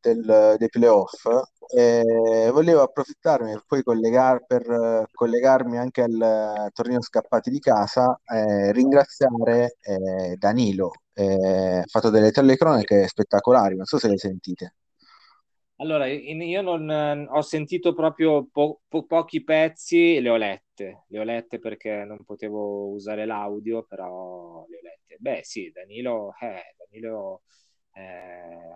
[0.00, 1.26] del- dei playoff
[1.74, 7.58] e volevo approfittarmi per poi collegar- per eh, collegarmi anche al eh, torneo Scappati di
[7.58, 10.90] casa e ringraziare eh, Danilo.
[11.14, 14.74] Eh, ha fatto delle telecronache spettacolari, non so se le sentite.
[15.80, 21.18] Allora, io non eh, ho sentito proprio po- po- pochi pezzi, le ho lette, le
[21.20, 25.16] ho lette perché non potevo usare l'audio, però le ho lette.
[25.20, 27.42] Beh, sì, Danilo, eh, Danilo
[27.92, 28.02] eh,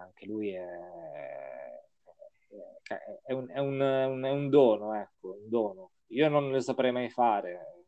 [0.01, 0.63] anche lui è,
[3.27, 5.91] è- un, è un- è un dono, ecco, un dono.
[6.09, 7.85] Io non lo saprei mai fare,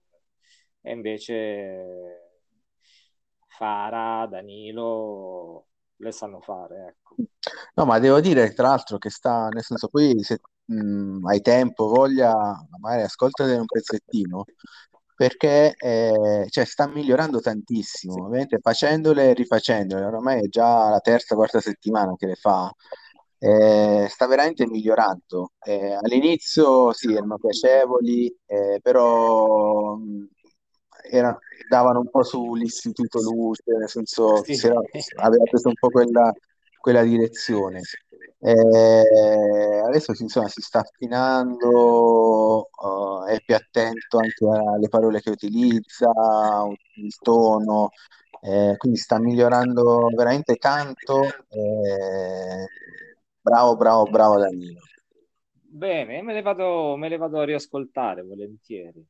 [0.83, 2.23] e invece
[3.57, 7.15] Fara, Danilo le sanno fare, ecco.
[7.75, 11.87] No, ma devo dire tra l'altro che sta, nel senso, poi se mh, hai tempo,
[11.89, 12.33] voglia,
[12.81, 14.45] magari ascoltate un pezzettino,
[15.17, 21.35] perché eh, cioè, sta migliorando tantissimo, ovviamente facendole e rifacendole, ormai è già la terza,
[21.37, 22.73] quarta settimana che le fa,
[23.39, 25.53] eh, sta veramente migliorando.
[25.61, 30.29] Eh, all'inizio sì, erano piacevoli, eh, però mh,
[31.11, 31.37] era-
[31.69, 34.67] davano un po' sull'istituto luce, nel senso Sì.
[34.67, 34.81] era-
[35.23, 36.33] aveva preso un po' quella
[36.85, 37.81] quella direzione.
[38.41, 42.69] Eh, adesso si- insomma, si sta affinando,
[43.27, 46.11] eh, è più attento anche alle parole che utilizza,
[46.97, 47.89] il tono,
[48.43, 51.25] eh, quindi sta migliorando veramente tanto.
[51.49, 52.67] eh,
[53.41, 54.81] bravo, bravo, bravo Danilo.
[55.83, 59.05] Bene, me le vado, me le vado a riascoltare volentieri.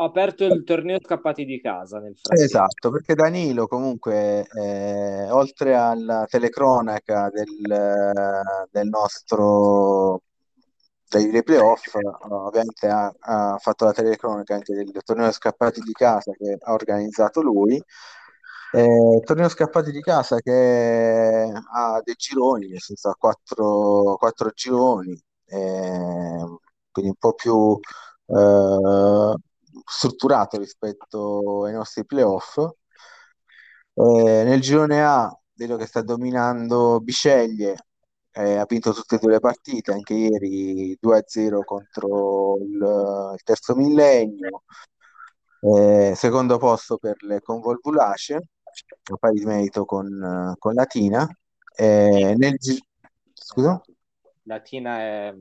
[0.00, 2.44] Ho aperto il torneo Scappati di casa nel frattempo.
[2.44, 10.22] Esatto, perché Danilo comunque, eh, oltre alla telecronaca del, del nostro
[11.08, 16.30] dei playoff, eh, ovviamente ha, ha fatto la telecronaca anche del torneo Scappati di casa
[16.30, 17.82] che ha organizzato lui.
[18.70, 25.20] Eh, torneo Scappati di casa che ha dei gironi, nel senso ha quattro, quattro gironi,
[25.46, 26.58] eh,
[26.92, 27.80] quindi un po' più
[28.26, 29.34] eh,
[29.88, 32.58] strutturato rispetto ai nostri playoff.
[33.94, 37.76] Eh, nel girone A vedo che sta dominando Bisceglie,
[38.32, 43.74] eh, ha vinto tutte e due le partite, anche ieri 2-0 contro il, il terzo
[43.74, 44.62] millennio.
[45.60, 51.28] Eh, secondo posto per le con Volvulace, a pari di merito con, con Latina.
[51.74, 52.56] Eh, nel
[53.32, 53.80] Scusa?
[54.42, 55.34] Latina è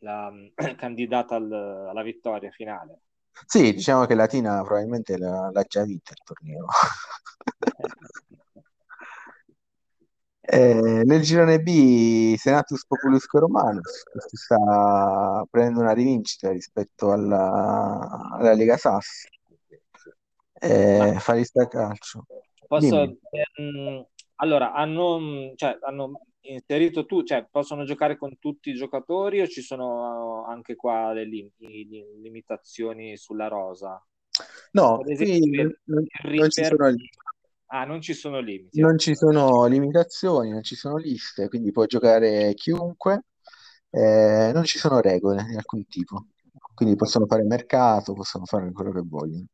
[0.00, 0.32] la
[0.76, 1.52] candidata al-
[1.88, 3.00] alla vittoria finale.
[3.46, 6.66] Sì, diciamo che Latina probabilmente l'ha l'ha già vinto il torneo.
[10.44, 18.52] Eh, nel girone B, Senatus Populusque Romanus, questo sta prendendo una rivincita rispetto alla, alla
[18.52, 19.24] Lega Sass.
[20.54, 22.26] Eh, Farista Calcio.
[22.66, 24.04] posso, ehm,
[24.36, 29.62] allora, hanno, cioè, hanno inserito tu, cioè, possono giocare con tutti i giocatori o ci
[29.62, 34.04] sono anche qua le lim- li- limitazioni sulla rosa?
[34.72, 36.94] No, esempio, il, non, non ci sono,
[37.66, 41.84] ah, non ci sono limiti, non ci sono limitazioni, non ci sono liste, quindi può
[41.84, 43.24] giocare chiunque,
[43.90, 46.26] eh, non ci sono regole di alcun tipo,
[46.74, 49.46] quindi possono fare mercato, possono fare quello che vogliono.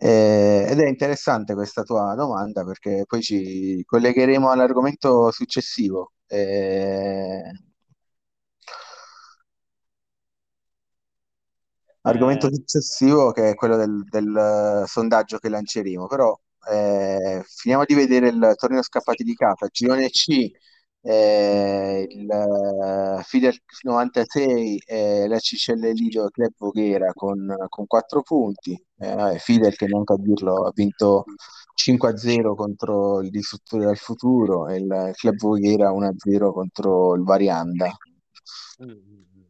[0.00, 6.12] Eh, ed è interessante questa tua domanda perché poi ci collegheremo all'argomento successivo.
[6.26, 7.42] Eh,
[12.02, 16.38] argomento Eh, successivo che è quello del, del, eh, sondaggio che lanceremo, però
[16.70, 20.50] eh, finiamo di vedere il torneo scappati di casa, girone C,
[21.08, 28.78] eh, il eh, Fidel 96 e la Cicelle Lido Club Voghera con, con 4 punti,
[28.98, 31.24] Eh, Fidel che neanche a dirlo ha vinto
[31.74, 37.90] 5-0 contro il Distruttore del Futuro e il Club Voghera 1-0 contro il Varianda.
[38.82, 39.42] mm, mm, mm.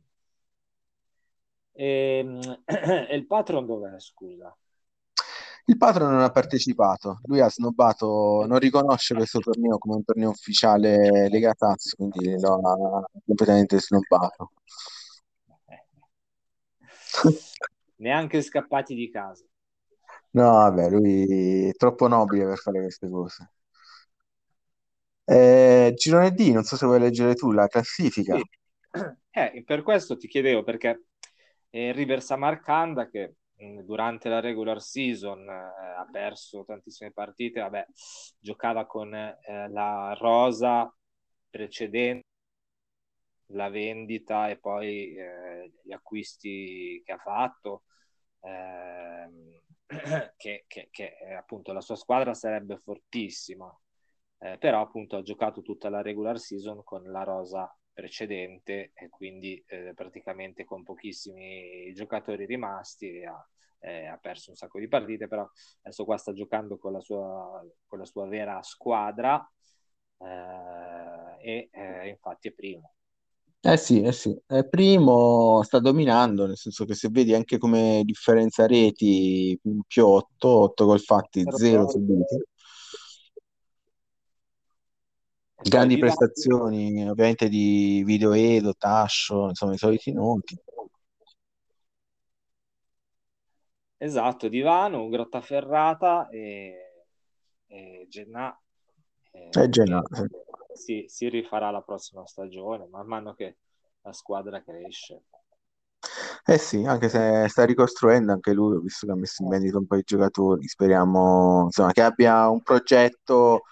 [1.73, 2.41] Ehm,
[3.09, 4.57] E, il patron dov'è, scusa?
[5.69, 10.31] Il Patron non ha partecipato, lui ha snobbato, non riconosce questo torneo come un torneo
[10.31, 14.53] ufficiale Lega Taz, quindi lo ha completamente snobbato.
[17.97, 19.45] Neanche scappati di casa.
[20.31, 23.53] No, vabbè, lui è troppo nobile per fare queste cose.
[25.25, 28.37] Eh, girone D, non so se vuoi leggere tu la classifica.
[28.37, 28.43] Sì.
[29.33, 31.09] Eh, per questo ti chiedevo, perché
[31.69, 33.35] eh, River Samarcanda, che
[33.85, 37.87] durante la regular season eh, ha perso tantissime partite, vabbè,
[38.39, 39.37] giocava con eh,
[39.69, 40.93] la rosa
[41.51, 42.27] precedente,
[43.53, 47.85] la vendita e poi eh, gli acquisti che ha fatto,
[48.41, 49.61] ehm,
[50.37, 53.75] che, che, che appunto la sua squadra sarebbe fortissima,
[54.39, 59.61] eh, però appunto ha giocato tutta la regular season con la rosa precedente e quindi
[59.67, 63.45] eh, praticamente con pochissimi giocatori rimasti ha,
[63.81, 65.45] eh, ha, perso un sacco di partite, però
[65.83, 69.45] adesso qua sta giocando con la sua, con la sua vera squadra
[70.17, 72.93] eh, e eh, infatti è primo.
[73.61, 78.03] Eh sì, eh sì, è primo, sta dominando, nel senso che se vedi anche come
[78.05, 82.45] differenza reti più 8, 8 gol fatti, 0 subiti.
[85.61, 90.43] Grandi prestazioni, ovviamente di Video Edo, Tascio, insomma i soliti nomi.
[93.97, 97.05] Esatto, Divano, Grottaferrata e,
[97.67, 98.57] e Gennà.
[99.33, 103.57] E, e si, si rifarà la prossima stagione, man mano che
[104.03, 105.25] la squadra cresce.
[106.47, 109.87] Eh sì, anche se sta ricostruendo anche lui, visto che ha messo in vendita un
[109.87, 113.63] po' di giocatori, speriamo insomma, che abbia un progetto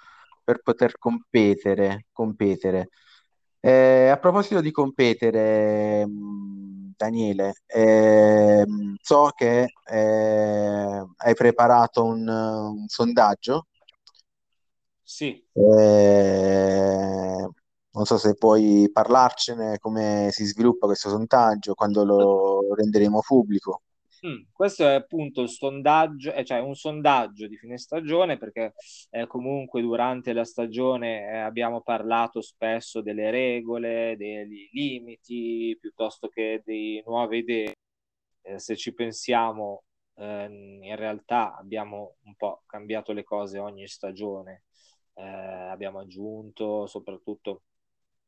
[0.47, 2.07] per poter competere.
[2.13, 2.91] competere.
[3.61, 8.65] Eh, a proposito di competere, mm, Daniele, eh,
[9.03, 13.67] so che eh, hai preparato un, un sondaggio.
[15.03, 15.45] Sì.
[15.53, 17.49] Eh,
[17.91, 23.83] non so se puoi parlarcene, come si sviluppa questo sondaggio, quando lo renderemo pubblico.
[24.25, 28.73] Mm, questo è appunto il sondaggio, eh, cioè un sondaggio di fine stagione perché
[29.11, 36.63] eh, comunque durante la stagione eh, abbiamo parlato spesso delle regole, dei limiti piuttosto che
[36.65, 37.75] di nuove idee.
[38.43, 44.65] Eh, se ci pensiamo, ehm, in realtà abbiamo un po' cambiato le cose ogni stagione.
[45.15, 47.63] Eh, abbiamo aggiunto soprattutto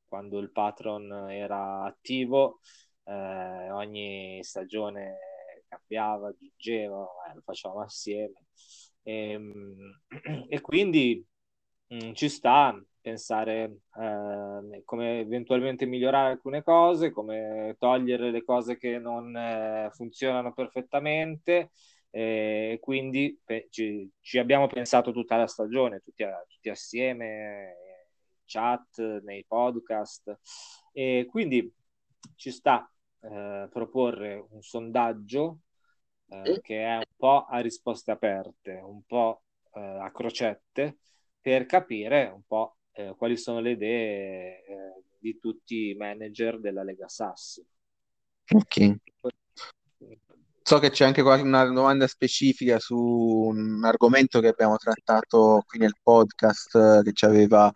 [0.06, 2.60] quando il patron era attivo,
[3.04, 5.18] eh, ogni stagione
[5.68, 8.46] cambiava, giungeva, eh, lo facevamo assieme.
[9.02, 10.00] E, ehm,
[10.48, 11.24] e quindi
[11.88, 18.76] mh, mm, ci sta pensare eh, come eventualmente migliorare alcune cose, come togliere le cose
[18.76, 21.70] che non eh, funzionano perfettamente.
[22.10, 27.74] E quindi pe- ci, ci, abbiamo pensato tutta la stagione, tutti, tutti assieme,
[28.46, 30.38] chat, nei podcast.
[30.92, 31.70] E quindi
[32.36, 32.90] ci sta
[33.20, 35.60] eh, proporre un sondaggio
[36.28, 39.42] eh, che è un po' a risposte aperte, un po'
[39.74, 40.98] eh, a crocette,
[41.40, 46.82] per capire un po' eh, quali sono le idee eh, di tutti i manager della
[46.82, 47.62] Lega Sass.
[48.50, 48.96] Ok.
[50.62, 55.96] So che c'è anche una domanda specifica su un argomento che abbiamo trattato qui nel
[56.02, 57.72] podcast che ci aveva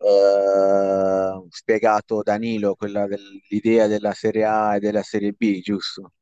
[0.00, 6.12] eh, spiegato Danilo, quella dell'idea della Serie A e della Serie B, giusto?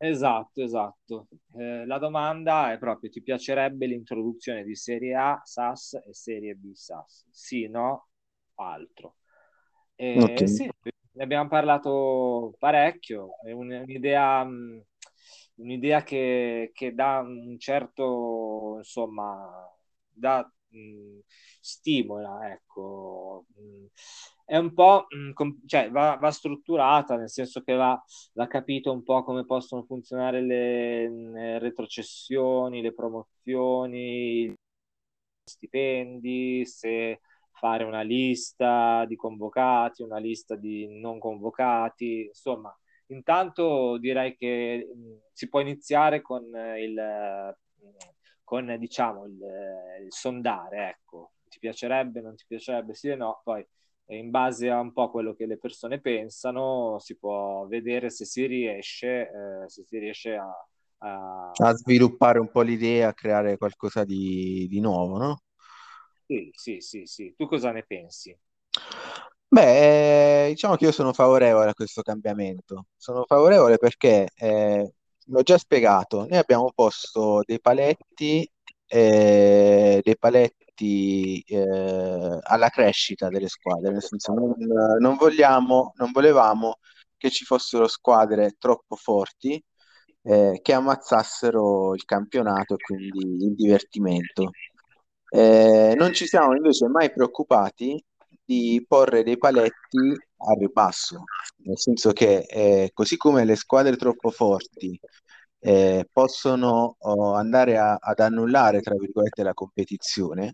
[0.00, 1.26] Esatto, esatto.
[1.56, 6.72] Eh, la domanda è proprio: ti piacerebbe l'introduzione di Serie A SAS e Serie B
[6.72, 7.26] SAS?
[7.30, 8.08] Sì, no,
[8.56, 9.16] altro.
[9.96, 10.46] Eh, okay.
[10.46, 10.70] Sì,
[11.12, 13.30] ne abbiamo parlato parecchio.
[13.44, 14.78] È un'idea, mm,
[15.56, 19.68] un'idea che, che dà un certo, insomma,
[20.08, 21.18] dà mh,
[21.60, 23.44] stimola, ecco.
[24.44, 28.02] È un po', mh, com- cioè va, va, strutturata, nel senso che va,
[28.34, 34.54] va, capito un po' come possono funzionare le mh, retrocessioni, le promozioni, gli
[35.44, 37.20] stipendi, se
[37.52, 42.74] fare una lista di convocati, una lista di non convocati, insomma.
[43.08, 46.44] Intanto direi che mh, si può iniziare con
[46.78, 46.94] il,
[48.48, 49.38] con diciamo il,
[50.04, 53.62] il sondare, ecco, ti piacerebbe, non ti piacerebbe, sì o no, poi
[54.06, 58.46] in base a un po' quello che le persone pensano si può vedere se si
[58.46, 60.48] riesce, eh, se si riesce a,
[60.98, 61.50] a...
[61.50, 65.42] a, sviluppare un po' l'idea, a creare qualcosa di, di nuovo, no?
[66.24, 67.34] Sì, sì, sì, sì.
[67.36, 68.34] Tu cosa ne pensi?
[69.46, 72.86] Beh, diciamo che io sono favorevole a questo cambiamento.
[72.96, 74.94] Sono favorevole perché, eh,
[75.28, 78.48] l'ho già spiegato, noi abbiamo posto dei paletti,
[78.86, 84.54] eh, dei paletti eh, alla crescita delle squadre, nel senso non,
[84.98, 86.78] non, vogliamo, non volevamo
[87.16, 89.62] che ci fossero squadre troppo forti
[90.22, 94.50] eh, che ammazzassero il campionato e quindi il divertimento.
[95.30, 98.02] Eh, non ci siamo invece mai preoccupati
[98.48, 99.98] di porre dei paletti
[100.38, 101.24] al ribasso,
[101.64, 104.98] nel senso che eh, così come le squadre troppo forti
[105.60, 110.52] eh, possono oh, andare a- ad annullare, tra virgolette, la competizione,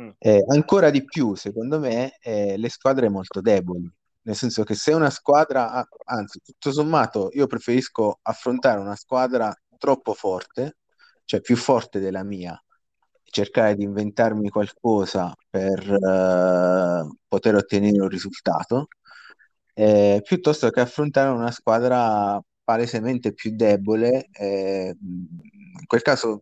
[0.00, 0.10] Mm.
[0.18, 3.90] eh, ancora di più, secondo me, eh, le squadre molto deboli.
[4.22, 9.52] Nel senso che se una squadra, ah, anzi, tutto sommato, io preferisco affrontare una squadra
[9.78, 10.76] troppo forte,
[11.24, 12.60] cioè più forte della mia,
[13.30, 18.88] cercare di inventarmi qualcosa per eh, poter ottenere un risultato,
[19.74, 24.28] eh, piuttosto che affrontare una squadra palesemente più debole.
[24.32, 26.40] eh, in quel caso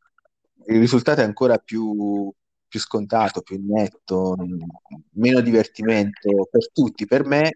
[0.66, 2.30] il risultato è ancora più,
[2.66, 4.36] più scontato, più netto,
[5.12, 7.52] meno divertimento per tutti, per me,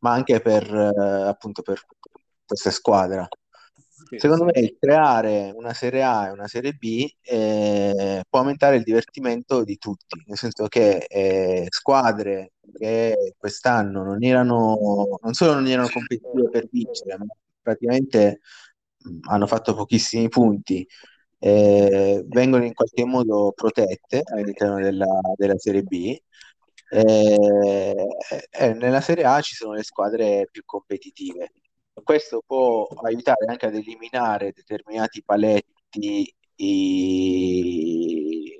[0.00, 1.80] ma anche per, eh, appunto per
[2.46, 3.26] questa squadra.
[4.18, 8.82] Secondo me il creare una Serie A e una Serie B eh, può aumentare il
[8.82, 15.66] divertimento di tutti, nel senso che eh, squadre che quest'anno non erano, non solo non
[15.66, 17.26] erano competitive per vincere, ma
[17.60, 18.40] praticamente
[19.28, 20.86] hanno fatto pochissimi punti,
[21.38, 25.06] eh, vengono in qualche modo protette all'interno della,
[25.36, 26.16] della Serie B.
[26.90, 27.94] Eh,
[28.50, 31.52] e nella Serie A ci sono le squadre più competitive.
[32.02, 38.52] Questo può aiutare anche ad eliminare determinati paletti i-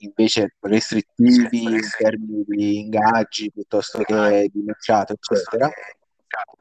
[0.00, 5.70] invece restrittivi in termini di ingaggi piuttosto che di mercato, eccetera.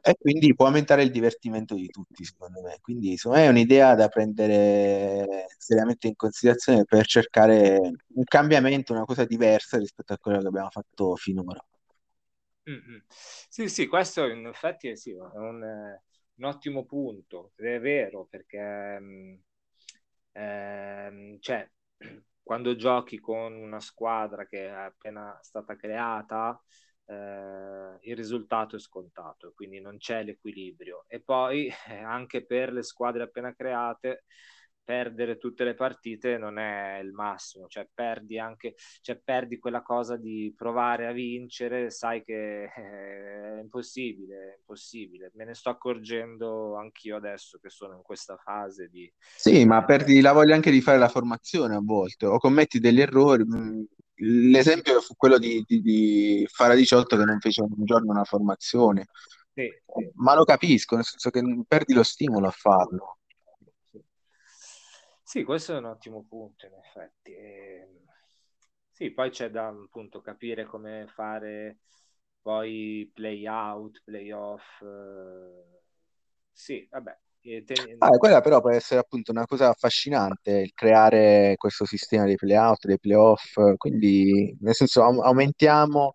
[0.02, 2.78] E quindi può aumentare il divertimento di tutti, secondo me.
[2.82, 7.80] Quindi, secondo me è un'idea da prendere seriamente in considerazione per cercare
[8.14, 11.64] un cambiamento, una cosa diversa rispetto a quello che abbiamo fatto finora.
[12.70, 12.98] Mm, mm.
[13.08, 16.02] Sì, sì, questo in effetti è, sì, è un, eh,
[16.36, 19.36] un ottimo punto, è vero, perché mm,
[20.34, 21.70] ehm, cioè,
[22.44, 26.60] quando giochi con una squadra che è appena stata creata,
[27.06, 31.06] eh, il risultato è scontato, quindi non c'è l'equilibrio.
[31.08, 31.70] E poi
[32.04, 34.26] anche per le squadre appena create,
[34.84, 40.18] perdere tutte le partite non è il massimo, cioè perdi anche, cioè perdi quella cosa
[40.18, 45.32] di provare a vincere, sai che eh, è impossibile, è impossibile.
[45.36, 49.12] Me ne sto accorgendo anch'io adesso che sono in questa fase di...
[49.36, 53.02] Sì, ma perdi la voglia anche di fare la formazione a volte o commetti degli
[53.02, 53.46] errori.
[53.46, 53.84] Mm,
[54.24, 59.08] L'esempio fu quello di, di, di Fara 18 che non fece un giorno una formazione,
[59.52, 60.12] sì, sì.
[60.16, 63.21] ma lo capisco, nel senso che perdi lo stimolo a farlo.
[65.32, 65.46] Sì.
[65.46, 67.32] Questo è un ottimo punto, in effetti.
[67.34, 67.88] E,
[68.92, 71.78] sì, poi c'è da appunto capire come fare
[72.42, 74.82] poi play out, play off.
[74.82, 75.80] eh,
[76.52, 77.18] Sì, vabbè.
[77.44, 82.26] e te- Ah, quella però può essere appunto una cosa affascinante, il creare questo sistema
[82.26, 86.12] dei play-out, dei play-off, quindi nel senso au- aumentiamo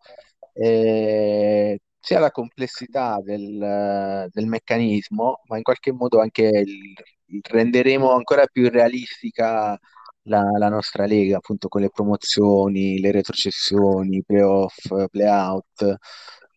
[0.53, 6.95] eh, sia la complessità del, del meccanismo, ma in qualche modo anche il-
[7.43, 9.79] renderemo ancora più realistica
[10.23, 15.97] la, la nostra lega, appunto con le promozioni, le retrocessioni, i play-off, play-out.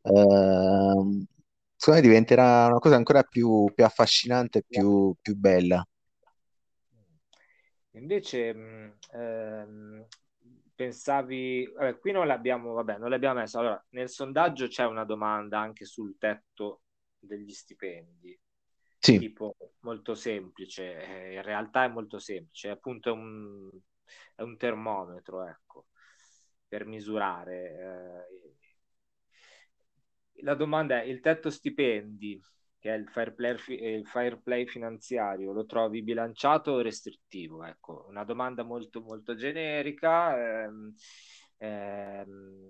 [0.03, 1.25] Ehm,
[1.75, 5.83] secondo me diventerà una cosa ancora più, più affascinante e più, più bella.
[7.91, 10.05] Invece, mh, ehm,
[10.75, 13.59] pensavi, vabbè, qui non l'abbiamo, vabbè, non l'abbiamo messo.
[13.59, 16.81] Allora, nel sondaggio c'è una domanda anche sul tetto
[17.19, 18.39] degli stipendi,
[18.99, 23.69] Sì, tipo molto semplice, eh, in realtà è molto semplice, appunto è un,
[24.35, 25.87] è un termometro, ecco,
[26.67, 28.27] per misurare.
[28.27, 28.55] eh.
[30.41, 32.41] La domanda è, il tetto stipendi,
[32.79, 37.63] che è il fair play, eh, il fair play finanziario, lo trovi bilanciato o restrittivo?
[37.65, 40.63] Ecco, una domanda molto molto generica.
[40.63, 40.93] ehm,
[41.57, 42.69] ehm,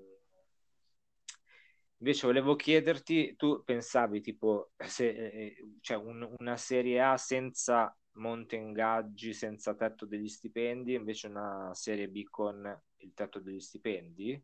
[2.02, 8.56] Invece volevo chiederti, tu pensavi tipo se eh, cioè un- una Serie A senza monte
[8.56, 14.42] ingaggi, senza tetto degli stipendi, invece una Serie B con il tetto degli stipendi?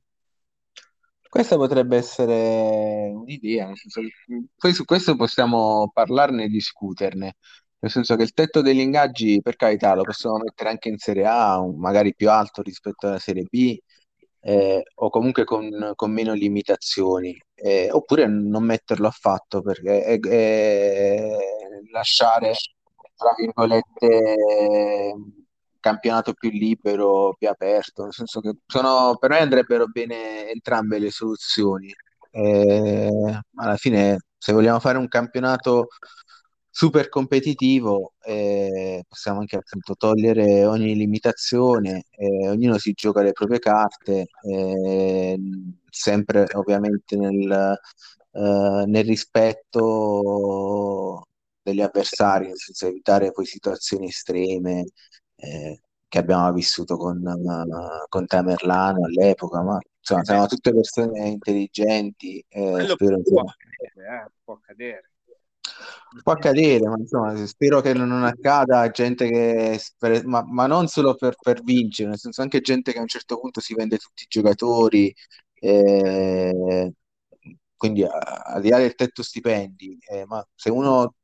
[1.29, 4.11] questa potrebbe essere un'idea, nel senso che
[4.55, 7.35] poi su questo possiamo parlarne e discuterne,
[7.79, 11.25] nel senso che il tetto degli ingaggi, per carità, lo possiamo mettere anche in Serie
[11.27, 13.77] A, magari più alto rispetto alla Serie B,
[14.47, 20.19] eh, o comunque con, con meno limitazioni, eh, oppure non metterlo affatto perché è
[21.91, 22.53] lasciare,
[23.15, 24.35] tra virgolette,
[25.79, 31.09] campionato più libero, più aperto, nel senso che sono, per me andrebbero bene entrambe le
[31.09, 31.91] soluzioni.
[32.29, 35.87] Eh, alla fine, se vogliamo fare un campionato
[36.77, 43.59] super competitivo, eh, possiamo anche appunto togliere ogni limitazione, eh, ognuno si gioca le proprie
[43.59, 45.39] carte, eh,
[45.89, 47.79] sempre ovviamente nel,
[48.33, 49.69] eh, nel rispetto
[51.61, 54.83] degli avversari, nel senso evitare poi situazioni estreme
[55.37, 62.43] eh, che abbiamo vissuto con, uh, con Tamerlano all'epoca, ma insomma siamo tutte persone intelligenti.
[62.49, 65.09] Eh, spero può, accadere, eh, può accadere.
[66.23, 69.81] Può accadere, ma insomma, spero che non accada gente che,
[70.25, 73.39] ma, ma non solo per, per, vincere, nel senso anche gente che a un certo
[73.39, 75.13] punto si vende tutti i giocatori,
[75.55, 76.93] eh,
[77.75, 81.15] quindi al di là del tetto stipendi, eh, ma se uno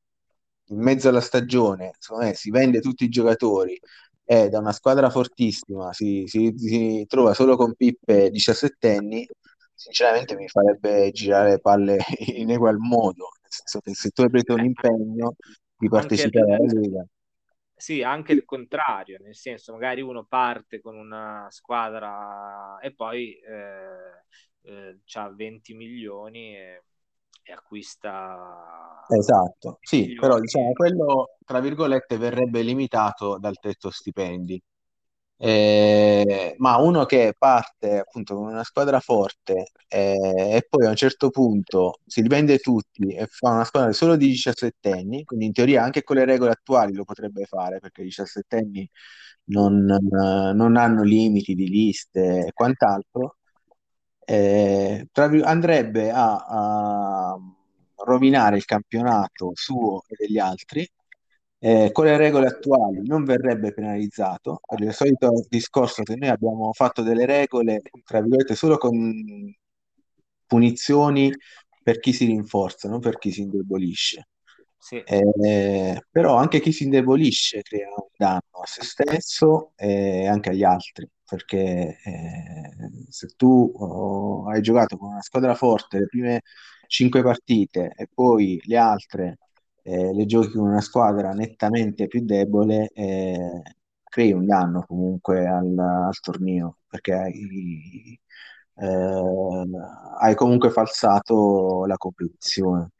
[0.72, 3.80] in mezzo alla stagione me, si vende tutti i giocatori
[4.24, 9.28] e da una squadra fortissima si, si, si trova solo con pippe 17 anni,
[9.74, 11.98] sinceramente mi farebbe girare le palle
[12.36, 15.36] in egual modo, senso che se tu hai preso un impegno
[15.78, 17.06] di partecipare alla Lega
[17.82, 24.70] sì, anche il contrario, nel senso magari uno parte con una squadra e poi eh,
[24.70, 26.84] eh, ha 20 milioni e,
[27.42, 29.04] e acquista...
[29.10, 30.20] Esatto, sì, milioni.
[30.20, 34.62] però diciamo quello, tra virgolette, verrebbe limitato dal tetto stipendi.
[35.44, 40.14] Eh, ma uno che parte appunto con una squadra forte eh,
[40.58, 44.28] e poi a un certo punto si rivende tutti e fa una squadra solo di
[44.28, 48.06] 17 anni, quindi in teoria anche con le regole attuali lo potrebbe fare perché i
[48.06, 48.88] 17 anni
[49.46, 53.38] non, non hanno limiti di liste e quant'altro,
[54.26, 57.38] eh, tra, andrebbe a, a
[58.06, 60.88] rovinare il campionato suo e degli altri
[61.64, 66.74] eh, con le regole attuali non verrebbe penalizzato, per il solito discorso che noi abbiamo
[66.74, 69.56] fatto delle regole, tra virgolette, solo con
[70.48, 71.32] punizioni
[71.84, 74.28] per chi si rinforza, non per chi si indebolisce.
[74.76, 75.04] Sì.
[75.06, 80.64] Eh, però anche chi si indebolisce crea un danno a se stesso e anche agli
[80.64, 82.72] altri, perché eh,
[83.08, 86.42] se tu oh, hai giocato con una squadra forte le prime
[86.88, 89.38] cinque partite e poi le altre
[89.84, 93.62] eh, le giochi con una squadra nettamente più debole, eh,
[94.04, 98.20] crei un danno comunque al, al torneo perché hai,
[98.76, 99.64] eh,
[100.20, 102.92] hai, comunque falsato la competizione.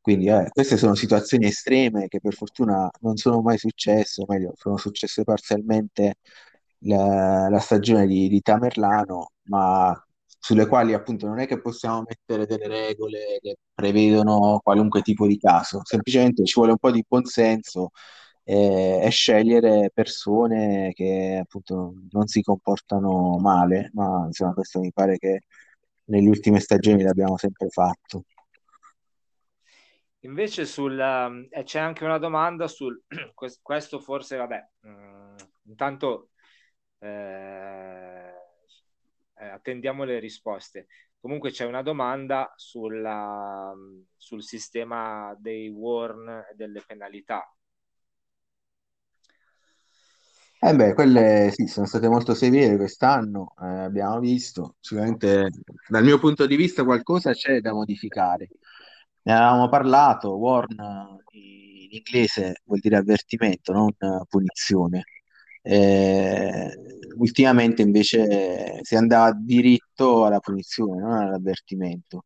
[0.00, 4.52] Quindi eh, queste sono situazioni estreme che per fortuna non sono mai successe, o meglio,
[4.56, 6.16] sono successe parzialmente
[6.80, 9.98] la, la stagione di, di Tamerlano, ma
[10.44, 15.38] sulle quali appunto non è che possiamo mettere delle regole che prevedono qualunque tipo di
[15.38, 17.92] caso, semplicemente ci vuole un po' di buonsenso
[18.42, 25.16] e, e scegliere persone che appunto non si comportano male, ma insomma questo mi pare
[25.16, 25.44] che
[26.10, 28.24] nelle ultime stagioni l'abbiamo sempre fatto.
[30.20, 33.02] Invece sul, eh, c'è anche una domanda sul
[33.62, 35.36] questo forse vabbè, mh, mm,
[35.68, 36.28] intanto
[36.98, 38.43] eh,
[39.44, 40.86] eh, attendiamo le risposte.
[41.20, 43.72] Comunque c'è una domanda sulla,
[44.16, 47.48] sul sistema dei warn e delle penalità.
[50.60, 54.76] Eh beh, quelle sì, sono state molto severe quest'anno, eh, abbiamo visto.
[54.80, 55.50] Sicuramente
[55.88, 58.48] dal mio punto di vista qualcosa c'è da modificare.
[59.22, 60.74] Ne avevamo parlato, warn
[61.32, 63.90] in inglese vuol dire avvertimento, non
[64.28, 65.04] punizione.
[65.66, 66.70] Eh,
[67.16, 72.24] ultimamente invece si andava diritto alla punizione, non all'avvertimento.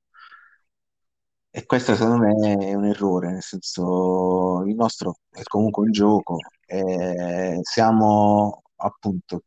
[1.51, 6.36] E questo secondo me è un errore, nel senso il nostro è comunque un gioco,
[6.66, 9.45] eh, siamo appunto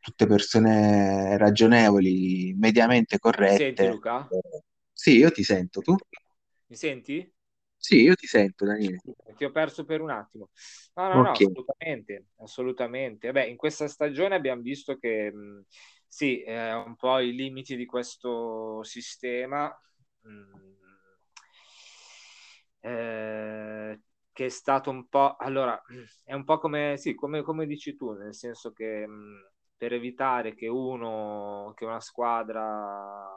[0.00, 3.62] tutte persone ragionevoli, mediamente corrette.
[3.64, 4.28] Senti Luca?
[4.28, 4.62] Eh,
[4.92, 5.96] sì, io ti sento, tu?
[6.68, 7.33] Mi senti?
[7.84, 8.98] Sì, io ti sento, Daniele.
[9.36, 10.48] Ti ho perso per un attimo.
[10.94, 11.22] No, no, okay.
[11.22, 13.30] no, assolutamente, assolutamente.
[13.30, 15.66] Beh, in questa stagione abbiamo visto che mh,
[16.08, 19.68] sì, eh, un po' i limiti di questo sistema,
[20.22, 20.58] mh,
[22.80, 24.00] eh,
[24.32, 25.36] che è stato un po'...
[25.36, 25.78] Allora,
[26.22, 30.54] è un po' come, sì, come, come dici tu, nel senso che mh, per evitare
[30.54, 33.28] che uno, che una squadra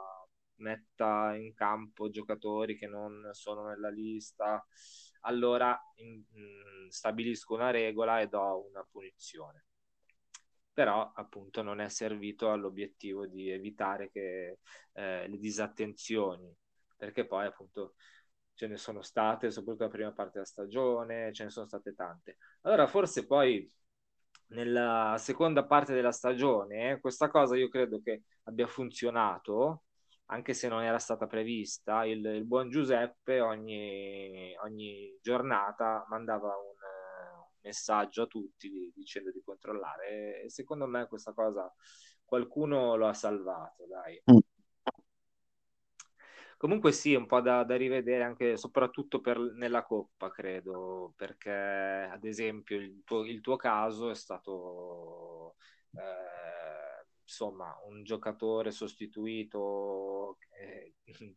[0.58, 4.64] metta in campo giocatori che non sono nella lista,
[5.22, 9.64] allora in, in, stabilisco una regola e do una punizione.
[10.72, 14.58] Però appunto non è servito all'obiettivo di evitare che,
[14.92, 16.54] eh, le disattenzioni,
[16.96, 17.94] perché poi appunto
[18.54, 22.36] ce ne sono state, soprattutto la prima parte della stagione, ce ne sono state tante.
[22.62, 23.68] Allora forse poi
[24.48, 29.82] nella seconda parte della stagione questa cosa io credo che abbia funzionato
[30.30, 36.76] anche se non era stata prevista, il, il buon Giuseppe ogni, ogni giornata mandava un,
[37.40, 41.72] un, messaggio a tutti dicendo di controllare e secondo me questa cosa
[42.24, 44.22] qualcuno lo ha salvato, dai.
[44.30, 44.38] Mm.
[46.58, 52.24] Comunque sì, un po' da, da rivedere anche soprattutto per, nella Coppa, credo, perché ad
[52.24, 55.54] esempio il tuo, il tuo caso è stato
[55.92, 56.87] eh,
[57.28, 60.94] insomma un giocatore sostituito eh,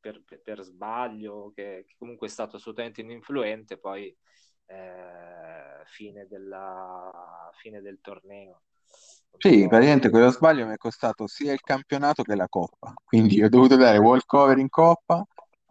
[0.00, 4.14] per, per, sbaglio, che, che, comunque è stato assolutamente ininfluente, poi
[4.66, 8.62] eh, fine, della, fine del torneo.
[9.38, 13.48] Sì, praticamente quello sbaglio mi è costato sia il campionato che la Coppa, quindi ho
[13.48, 15.24] dovuto dare walkover in Coppa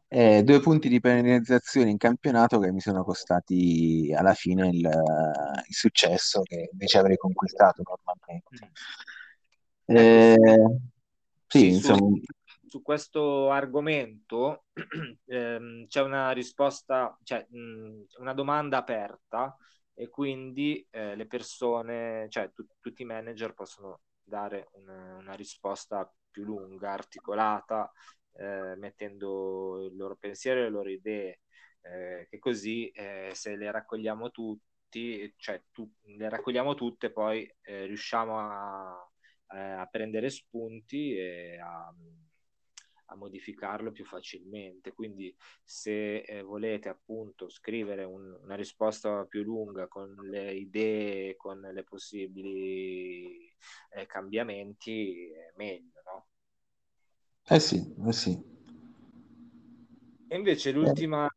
[0.08, 5.74] e due punti di penalizzazione in campionato che mi sono costati alla fine il, il
[5.74, 8.72] successo che invece avrei conquistato normalmente.
[9.86, 10.36] Eh,
[11.48, 11.98] sì, sì, insomma...
[11.98, 12.22] Su,
[12.68, 14.66] su questo argomento
[15.26, 19.56] ehm, c'è una risposta, cioè mh, una domanda aperta
[19.94, 26.12] e quindi eh, le persone, cioè tu, tutti i manager possono dare una, una risposta
[26.30, 27.90] più lunga, articolata,
[28.34, 31.42] eh, mettendo il loro pensiero e le loro idee,
[31.82, 37.86] eh, che così eh, se le raccogliamo tutti, cioè tu, le raccogliamo tutte, poi eh,
[37.86, 39.10] riusciamo a,
[39.48, 41.94] a, prendere spunti e a
[43.06, 44.94] a modificarlo più facilmente.
[44.94, 51.60] Quindi se eh, volete appunto scrivere un, una risposta più lunga con le idee, con
[51.60, 53.54] le possibili
[53.92, 56.28] eh, cambiamenti, è meglio, no?
[57.48, 58.54] Eh sì, eh sì.
[60.28, 61.30] E invece l'ultima,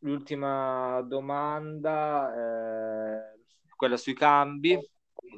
[0.00, 3.40] l'ultima domanda, eh,
[3.74, 4.78] quella sui cambi,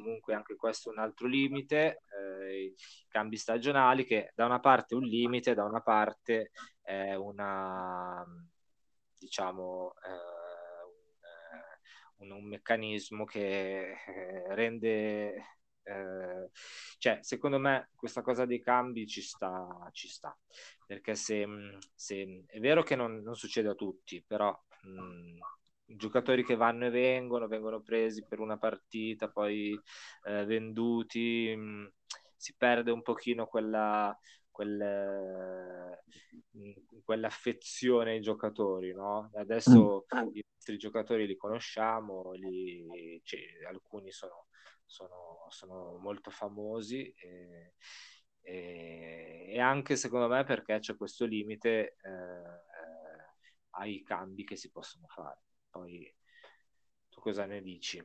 [0.03, 2.75] comunque anche questo è un altro limite, eh, i
[3.07, 6.51] cambi stagionali che da una parte è un limite, da una parte
[6.81, 8.23] è una,
[9.17, 10.41] diciamo, eh,
[12.17, 15.45] un, un, meccanismo che eh, rende
[15.83, 16.49] eh,
[16.97, 20.37] cioè, secondo me questa cosa dei cambi ci sta, ci sta.
[20.85, 21.45] perché se,
[21.93, 25.37] se è vero che non, non, succede a tutti, però mh,
[25.95, 29.79] giocatori che vanno e vengono, vengono presi per una partita, poi
[30.23, 31.85] eh, venduti, mh, mm,
[32.35, 34.17] si perde un pochino quella,
[34.49, 35.97] quel,
[36.51, 36.71] mh, mm,
[37.03, 39.29] quell'affezione ai giocatori, no?
[39.33, 40.27] Adesso mm.
[40.33, 44.47] i nostri giocatori li conosciamo, li, cioè, alcuni sono,
[44.85, 47.73] sono, sono, molto famosi e,
[48.41, 53.03] e, e, anche secondo me perché c'è questo limite eh, eh
[53.75, 55.41] ai cambi che si possono fare.
[55.73, 56.13] Poi
[57.09, 58.01] tu cosa ne dici?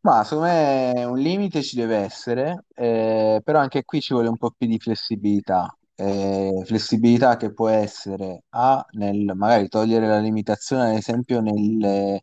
[0.00, 4.36] Ma secondo me un limite ci deve essere, eh, però anche qui ci vuole un
[4.36, 5.76] po' più di flessibilità.
[5.96, 12.20] Eh, flessibilità che può essere A, nel magari togliere la limitazione, ad esempio, nei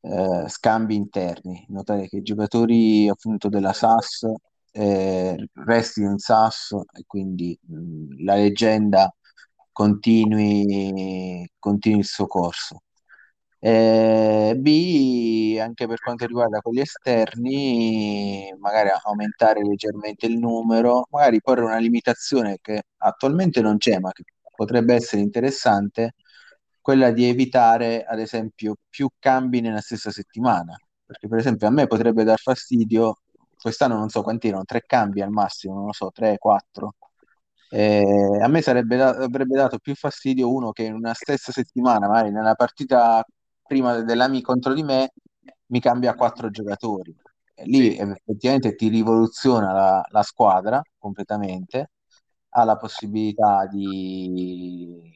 [0.00, 4.26] eh, scambi interni, notare che i giocatori appunto della SAS
[4.72, 9.12] eh, restino in SAS e quindi mh, la leggenda
[9.72, 12.82] continui, continui il suo corso.
[13.60, 21.62] Eh, B, anche per quanto riguarda quelli esterni, magari aumentare leggermente il numero, magari porre
[21.62, 24.22] una limitazione che attualmente non c'è, ma che
[24.54, 26.14] potrebbe essere interessante,
[26.80, 30.76] quella di evitare, ad esempio, più cambi nella stessa settimana.
[31.04, 33.18] Perché, per esempio, a me potrebbe dar fastidio,
[33.60, 36.94] quest'anno non so quanti erano, tre cambi al massimo, non lo so, tre, quattro.
[37.70, 42.08] Eh, a me sarebbe da- avrebbe dato più fastidio uno che in una stessa settimana,
[42.08, 43.22] magari nella partita
[43.68, 45.12] prima dell'Ami contro di me
[45.66, 47.14] mi cambia quattro giocatori.
[47.64, 51.90] Lì effettivamente ti rivoluziona la, la squadra completamente,
[52.50, 55.14] ha la possibilità di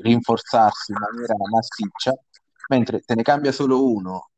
[0.00, 2.14] rinforzarsi in maniera massiccia,
[2.68, 4.30] mentre te ne cambia solo uno,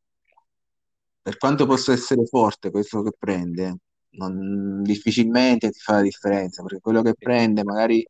[1.22, 3.78] per quanto possa essere forte questo che prende,
[4.10, 8.06] non, difficilmente ti fa la differenza, perché quello che prende magari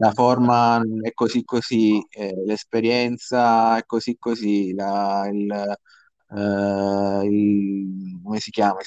[0.00, 8.38] la forma è così così, eh, l'esperienza è così così, la, il, eh, il, come
[8.38, 8.78] si chiama?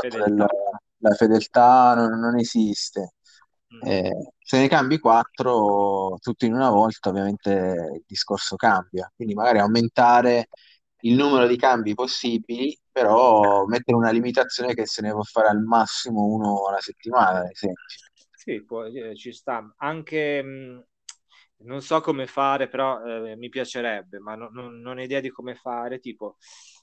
[0.00, 0.28] Fedeltà.
[0.28, 0.46] Del,
[0.98, 3.14] la fedeltà non, non esiste.
[3.74, 3.88] Mm.
[3.88, 7.50] Eh, se ne cambi quattro tutto in una volta, ovviamente
[7.96, 9.10] il discorso cambia.
[9.14, 10.48] Quindi magari aumentare
[11.00, 15.60] il numero di cambi possibili, però mettere una limitazione che se ne può fare al
[15.60, 17.82] massimo uno alla settimana, ad esempio.
[18.44, 19.74] Sì, può, eh, ci sta.
[19.78, 20.80] Anche mh, mm,
[21.66, 25.30] non so come fare, però eh, mi piacerebbe, ma no, no, non ho idea di
[25.30, 25.98] come fare.
[25.98, 26.36] Tipo,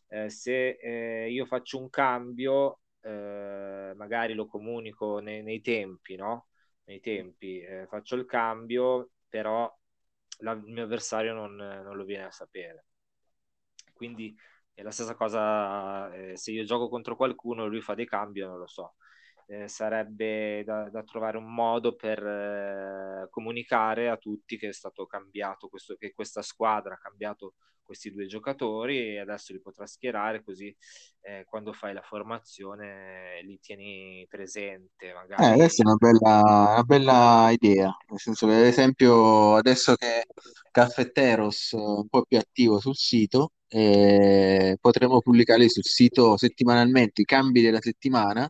[0.07, 6.47] eh, se eh, io faccio un cambio, eh, magari lo comunico nei, nei, tempi, no?
[6.86, 9.72] Nei tempi eh, faccio il cambio, però
[10.39, 12.86] la, il mio avversario non, non, lo viene a sapere.
[13.93, 14.36] Quindi
[14.74, 18.68] è la stessa cosa se io gioco contro qualcuno, lui fa dei cambi, non lo
[18.68, 18.95] so
[19.52, 25.06] eh, sarebbe da, da, trovare un modo per eh, comunicare a tutti che è stato
[25.06, 30.41] cambiato, questo, che questa squadra ha cambiato questi due giocatori e adesso li potrà schierare
[30.41, 30.74] così
[31.20, 35.12] eh, quando fai la formazione li tieni presente.
[35.12, 35.52] Magari.
[35.52, 36.41] Eh, questa è una bella,
[36.72, 40.28] una bella idea, nel senso che ad esempio adesso che
[40.72, 47.26] Caffetteros è un po' più attivo sul sito, eh, potremo pubblicare sul sito settimanalmente i
[47.26, 48.49] cambi della settimana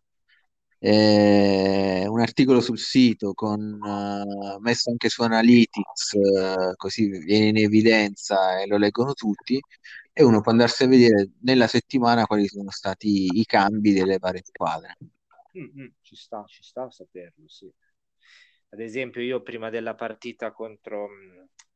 [0.84, 7.57] eh, un articolo sul sito con, eh, messo anche su Analytics, eh, così viene in
[7.57, 9.59] evidenza e lo leggono tutti,
[10.11, 14.41] e uno può andarsi a vedere nella settimana quali sono stati i cambi delle varie
[14.43, 14.97] squadre.
[15.57, 17.71] Mm-hmm, ci sta, ci sta a saperlo, sì.
[18.69, 21.09] Ad esempio, io prima della partita contro,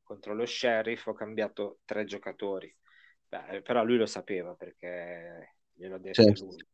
[0.02, 2.74] contro lo Sheriff ho cambiato tre giocatori,
[3.28, 6.46] Beh, però lui lo sapeva perché gliel'ho detto certo.
[6.46, 6.66] lui.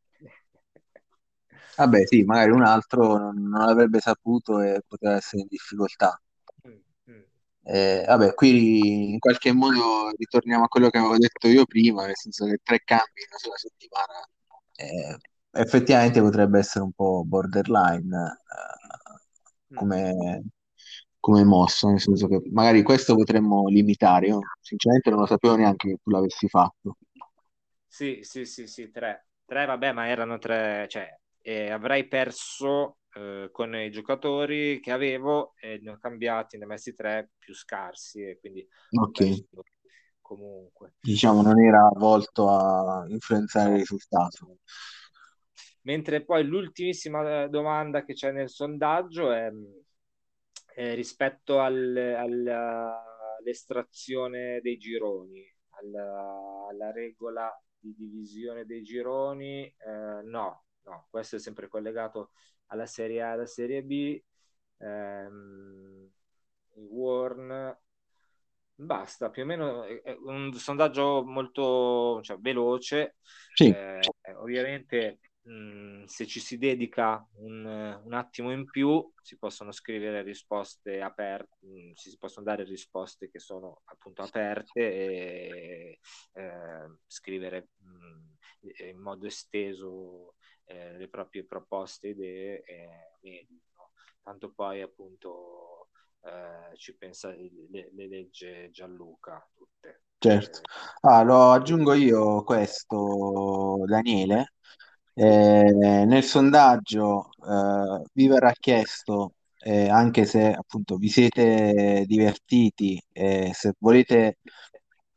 [1.75, 6.21] Vabbè, sì, magari un altro non, non avrebbe saputo e poteva essere in difficoltà.
[6.67, 6.73] Mm,
[7.11, 7.21] mm.
[7.63, 12.17] Eh, vabbè, qui in qualche modo ritorniamo a quello che avevo detto io prima, nel
[12.17, 14.27] senso che tre cambi in una sola settimana
[14.75, 15.17] eh,
[15.51, 18.37] effettivamente potrebbe essere un po' borderline
[19.69, 20.43] eh, come,
[21.19, 24.27] come mosso, nel senso che magari questo potremmo limitare.
[24.27, 26.97] Io sinceramente non lo sapevo neanche che tu l'avessi fatto.
[27.87, 29.27] Sì, sì, sì, sì, tre.
[29.45, 35.53] Tre, vabbè, ma erano tre, cioè e avrei perso eh, con i giocatori che avevo
[35.59, 38.65] e ne ho cambiati, ne ho messi tre più scarsi e quindi
[38.99, 39.47] okay.
[40.21, 40.93] comunque.
[41.01, 44.59] Diciamo non era volto a influenzare il risultato.
[45.83, 49.51] Mentre poi l'ultimissima domanda che c'è nel sondaggio è,
[50.75, 52.47] è rispetto al, al,
[53.39, 61.39] all'estrazione dei gironi, alla, alla regola di divisione dei gironi, eh, no, no, questo è
[61.39, 62.31] sempre collegato
[62.67, 64.21] alla Serie A e alla Serie B.
[64.77, 66.09] Ehm,
[66.73, 67.77] Warn
[68.73, 73.17] basta più o meno è un sondaggio molto cioè, veloce
[73.53, 73.67] sì.
[73.67, 73.99] eh,
[74.37, 77.63] ovviamente mh, se ci si dedica un,
[78.03, 83.81] un, attimo in più si possono scrivere risposte aperte si possono dare risposte che sono
[83.85, 85.99] appunto aperte e
[86.33, 90.35] eh, scrivere mh, in modo esteso
[90.65, 92.89] eh, le proprie proposte, idee e
[93.21, 93.91] meditano.
[94.23, 95.89] Tanto poi appunto
[96.21, 100.03] eh, ci pensa, le, le, legge Gianluca tutte.
[100.17, 100.61] Certo.
[101.01, 104.53] Ah, lo aggiungo io questo, Daniele.
[105.13, 113.51] Eh, nel sondaggio eh, vi verrà chiesto, eh, anche se appunto vi siete divertiti, eh,
[113.53, 114.37] se volete,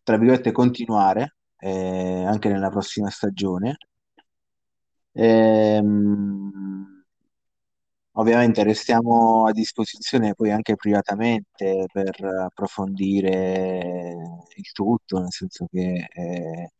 [0.03, 3.77] tra virgolette, continuare eh, anche nella prossima stagione,
[5.15, 7.05] Ehm,
[8.17, 14.15] ovviamente restiamo a disposizione poi anche privatamente per approfondire
[14.57, 16.71] il tutto, nel senso che eh,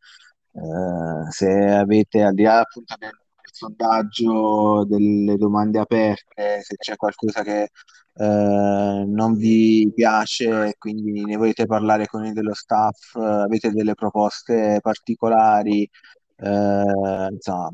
[0.53, 3.11] eh, se avete al di là appunto del,
[3.51, 7.69] sondaggio, delle domande aperte, se c'è qualcosa che
[8.17, 14.79] eh, non vi piace, quindi ne volete parlare con il dello staff, avete delle proposte
[14.81, 15.89] particolari,
[16.37, 17.71] eh, insomma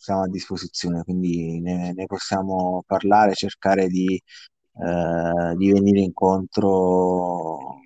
[0.00, 7.80] siamo a disposizione, quindi ne, ne possiamo parlare, cercare di, eh, di venire incontro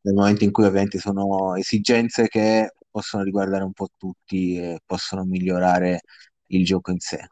[0.00, 5.24] nel momento in cui ovviamente sono esigenze che possono riguardare un po' tutti e possono
[5.24, 6.00] migliorare
[6.46, 7.26] il gioco in sé.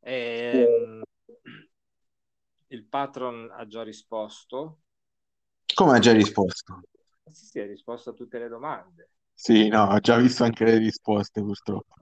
[0.00, 1.02] Eh,
[2.68, 4.80] il patron ha già risposto.
[5.74, 6.80] Come ha già risposto?
[7.30, 9.10] Sì, sì, ha risposto a tutte le domande.
[9.38, 11.94] Sì, no, ho già visto anche le risposte purtroppo.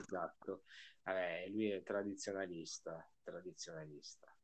[0.00, 0.62] Esatto.
[1.02, 4.34] Vabbè, lui è tradizionalista, tradizionalista.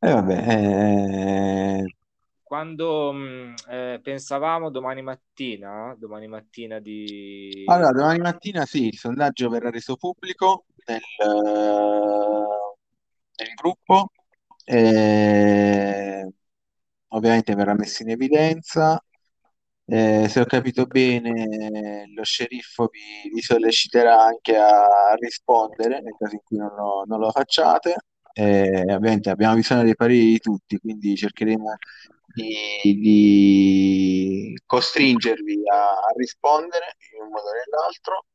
[0.00, 1.94] E eh, vabbè, eh...
[2.42, 7.62] Quando mh, eh, pensavamo domani mattina, domani mattina di...
[7.66, 11.00] Allora, domani mattina sì, il sondaggio verrà reso pubblico nel,
[13.36, 14.10] nel gruppo,
[14.64, 16.32] e...
[17.08, 19.00] ovviamente verrà messo in evidenza
[19.90, 26.34] eh, se ho capito bene, lo sceriffo vi, vi solleciterà anche a, rispondere nel caso
[26.34, 27.96] in cui non lo, non lo facciate.
[28.32, 31.74] Eh, ovviamente abbiamo bisogno dei pareri di tutti, quindi cercheremo
[32.32, 38.26] di, di costringervi a, a, rispondere in un modo o nell'altro.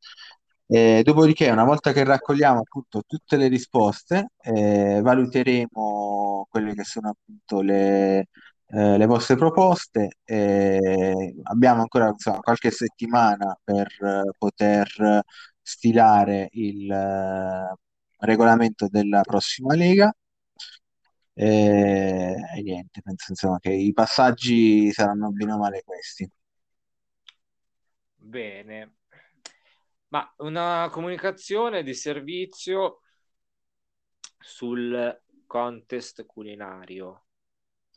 [0.68, 7.10] Eh, dopodiché, una volta che raccogliamo appunto tutte le risposte, eh, valuteremo quelle che sono
[7.10, 8.28] appunto le,
[8.68, 10.18] eh, le vostre proposte.
[10.24, 15.24] Eh, abbiamo ancora insomma, qualche settimana per eh, poter
[15.62, 17.76] stilare il eh,
[18.20, 20.14] regolamento della prossima Lega.
[21.38, 26.30] E, e niente, penso insomma che i passaggi saranno bene o male questi.
[28.16, 28.96] Bene,
[30.10, 33.02] ma una comunicazione di servizio
[34.40, 37.25] sul contest culinario.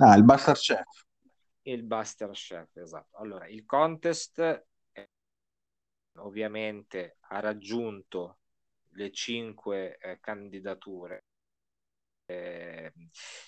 [0.01, 1.05] Ah, il Buster Chef.
[1.63, 3.17] Il Buster Chef, esatto.
[3.19, 4.67] Allora, il contest
[6.19, 8.39] ovviamente ha raggiunto
[8.91, 11.25] le cinque eh, candidature.
[12.27, 12.93] Eh,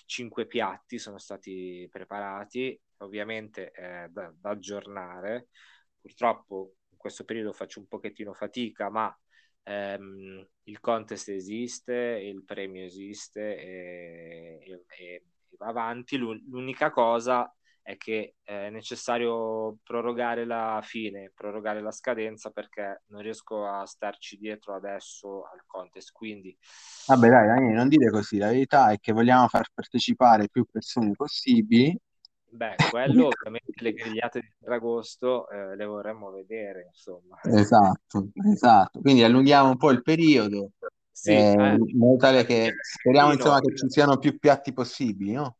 [0.05, 5.49] cinque piatti sono stati preparati, ovviamente eh, da, da aggiornare.
[5.99, 9.15] Purtroppo in questo periodo faccio un pochettino fatica, ma
[9.63, 15.23] ehm, il contest esiste, il premio esiste e, e, e
[15.57, 16.17] va avanti.
[16.17, 23.65] L'unica cosa è che è necessario prorogare la fine, prorogare la scadenza perché non riesco
[23.65, 26.11] a starci dietro adesso al contest.
[26.11, 26.55] Quindi,
[27.07, 28.37] vabbè, dai, Daniele, non dire così.
[28.37, 31.97] La verità è che vogliamo far partecipare più persone possibili
[32.53, 37.39] Beh, quello ovviamente le grigliate di Ferragosto eh, le vorremmo vedere, insomma.
[37.43, 38.99] Esatto, esatto.
[38.99, 40.71] Quindi allunghiamo un po' il periodo,
[41.21, 42.17] sì, eh, eh.
[42.17, 45.57] tale che speriamo insomma che ci siano più piatti possibili, no?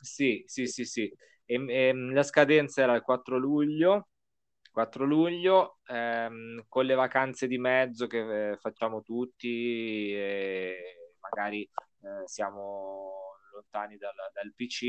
[0.00, 1.02] Sì, sì, sì, sì.
[1.44, 4.08] E, e, ehm, la scadenza era il 4 luglio,
[4.72, 10.12] 4 luglio, ehm, con le vacanze di mezzo che eh, facciamo tutti,
[11.20, 14.82] magari eh, siamo lontani dal, dal PC,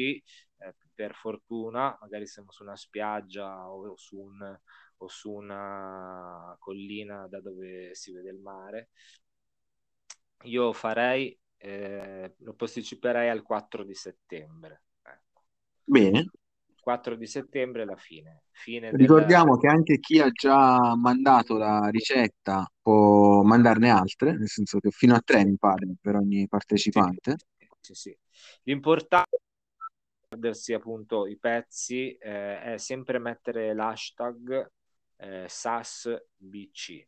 [0.57, 4.59] eh, per fortuna, magari siamo su una spiaggia o su, un,
[4.97, 8.89] o su una collina da dove si vede il mare.
[10.46, 14.84] Io farei, eh, lo posticiperei al 4 di settembre.
[15.02, 15.43] Ecco.
[15.84, 16.30] Bene.
[16.80, 18.43] 4 di settembre è la fine.
[18.52, 19.62] fine Ricordiamo del...
[19.62, 25.16] che anche chi ha già mandato la ricetta può mandarne altre, nel senso che fino
[25.16, 27.38] a tre mi pare per ogni partecipante.
[27.80, 28.18] Sì, sì.
[28.64, 34.72] L'importante è perdersi appunto i pezzi eh, è sempre mettere l'hashtag
[35.18, 37.08] eh, SASBC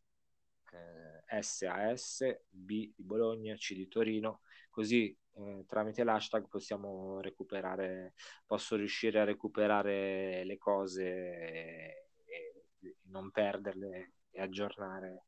[0.73, 8.13] eh, SAS B di Bologna C di Torino così eh, tramite l'hashtag possiamo recuperare
[8.45, 15.25] posso riuscire a recuperare le cose e, e non perderle e aggiornare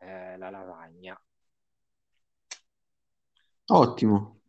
[0.00, 1.20] eh, la lavagna.
[3.66, 4.40] Ottimo.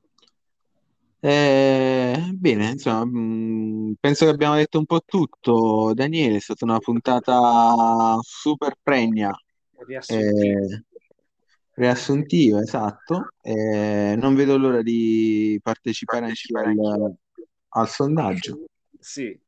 [1.20, 5.94] Eh, bene, insomma, mh, mm, penso che abbiamo detto un po' tutto.
[5.94, 9.36] Daniele, è stata una puntata super pregna,
[9.86, 10.84] riassuntiva, eh,
[11.74, 13.28] riassuntiva, esatto.
[13.42, 17.16] Eh, non vedo l'ora di partecipare anch'io al,
[17.70, 18.66] al sondaggio.
[19.00, 19.40] Sì,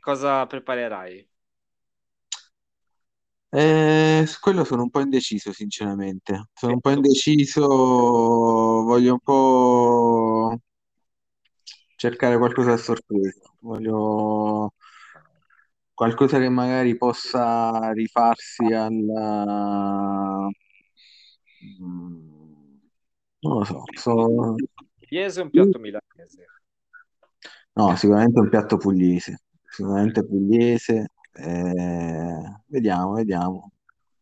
[0.00, 1.28] cosa preparerai?
[3.50, 6.48] Eh, su quello sono un po' indeciso, sinceramente.
[6.52, 10.58] Sono un po' indeciso, voglio un po'
[11.96, 13.52] cercare qualcosa a sorpresa.
[13.60, 14.72] Voglio
[15.98, 20.46] qualcosa che magari possa rifarsi alla...
[21.82, 22.76] Mm,
[23.40, 23.82] non lo so.
[23.94, 24.54] So...
[24.96, 26.44] Pugliese o un piatto milanese?
[27.72, 29.40] No, sicuramente un piatto pugliese.
[29.68, 31.08] Sicuramente pugliese.
[31.32, 33.72] Eh, vediamo, vediamo.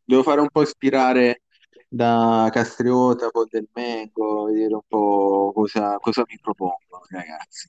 [0.02, 1.42] Devo fare un po' ispirare
[1.90, 7.68] da Castriota, poi del Mengo, vedere un po' cosa, cosa mi propongono ragazzi.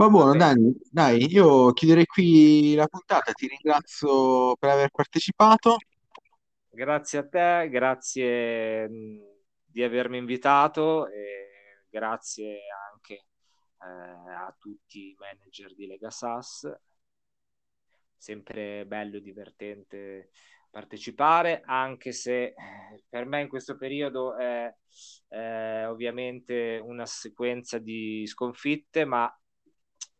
[0.00, 5.76] Va buono, Dani, dai, io chiuderei qui la puntata, ti ringrazio per aver partecipato.
[6.70, 8.88] Grazie a te, grazie
[9.62, 16.74] di avermi invitato e grazie anche eh, a tutti i manager di Lega SAS
[18.16, 20.30] sempre bello e divertente
[20.70, 22.54] partecipare, anche se eh,
[23.06, 24.74] per me in questo periodo è,
[25.28, 29.30] è ovviamente una sequenza di sconfitte, ma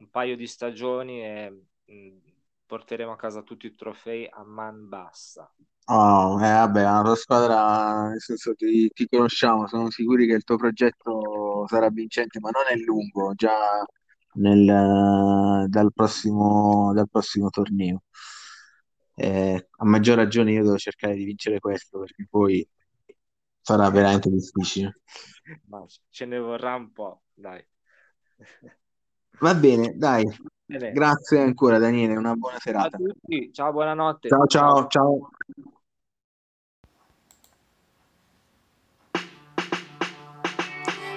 [0.01, 1.51] un paio di stagioni e
[1.85, 2.19] mh, mm,
[2.67, 5.53] porteremo a casa tutti i trofei a man bassa.
[5.87, 10.45] Oh, eh, vabbè, la tua squadra, nel senso ti, ti conosciamo, sono sicuri che il
[10.45, 13.85] tuo progetto sarà vincente, ma non è lungo, già
[14.35, 18.05] nel, dal prossimo, dal prossimo torneo.
[19.17, 22.67] Eh, a maggior ragione io devo cercare di vincere questo perché poi
[23.61, 25.01] sarà veramente difficile.
[25.67, 27.63] Ma ce ne vorrà un po', dai.
[29.41, 30.24] Va bene, dai.
[30.66, 30.93] Bene.
[30.93, 32.99] Grazie ancora Daniele, una buona serata.
[32.99, 34.28] Ciao a tutti, ciao, buonanotte.
[34.28, 35.30] Ciao, ciao, ciao.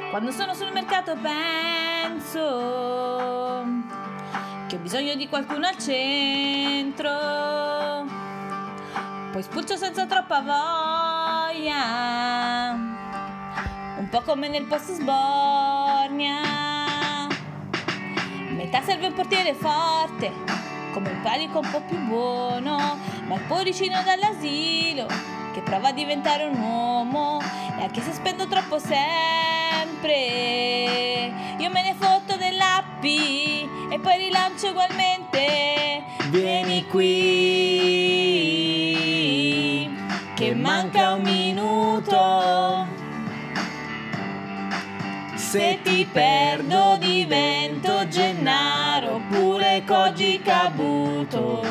[0.10, 2.40] Quando sono sul mercato penso
[4.68, 7.10] che ho bisogno di qualcuno al centro.
[9.32, 10.40] Poi spulcio senza troppa
[11.52, 11.82] voglia,
[13.98, 16.73] un po' come nel post sbornia.
[18.74, 20.32] Metà serve un portiere forte,
[20.94, 22.98] come il palico un po' più buono,
[23.28, 25.06] ma il poricino dall'asilo
[25.54, 27.40] che prova a diventare un uomo
[27.78, 30.16] e anche se spendo troppo sempre.
[31.60, 36.06] Io me ne fotto dell'appi e poi rilancio ugualmente.
[36.30, 37.14] Vieni qui
[40.34, 41.43] che manca un minuto
[45.54, 51.62] se ti perdo divento Gennaro oppure Koji Kabuto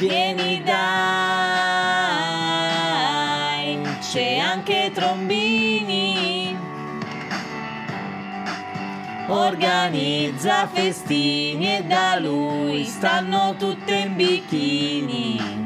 [0.00, 0.78] Vieni dai,
[4.00, 6.58] c'è anche Trombini.
[9.28, 15.61] Organizza festini e da lui stanno tutte in bikini.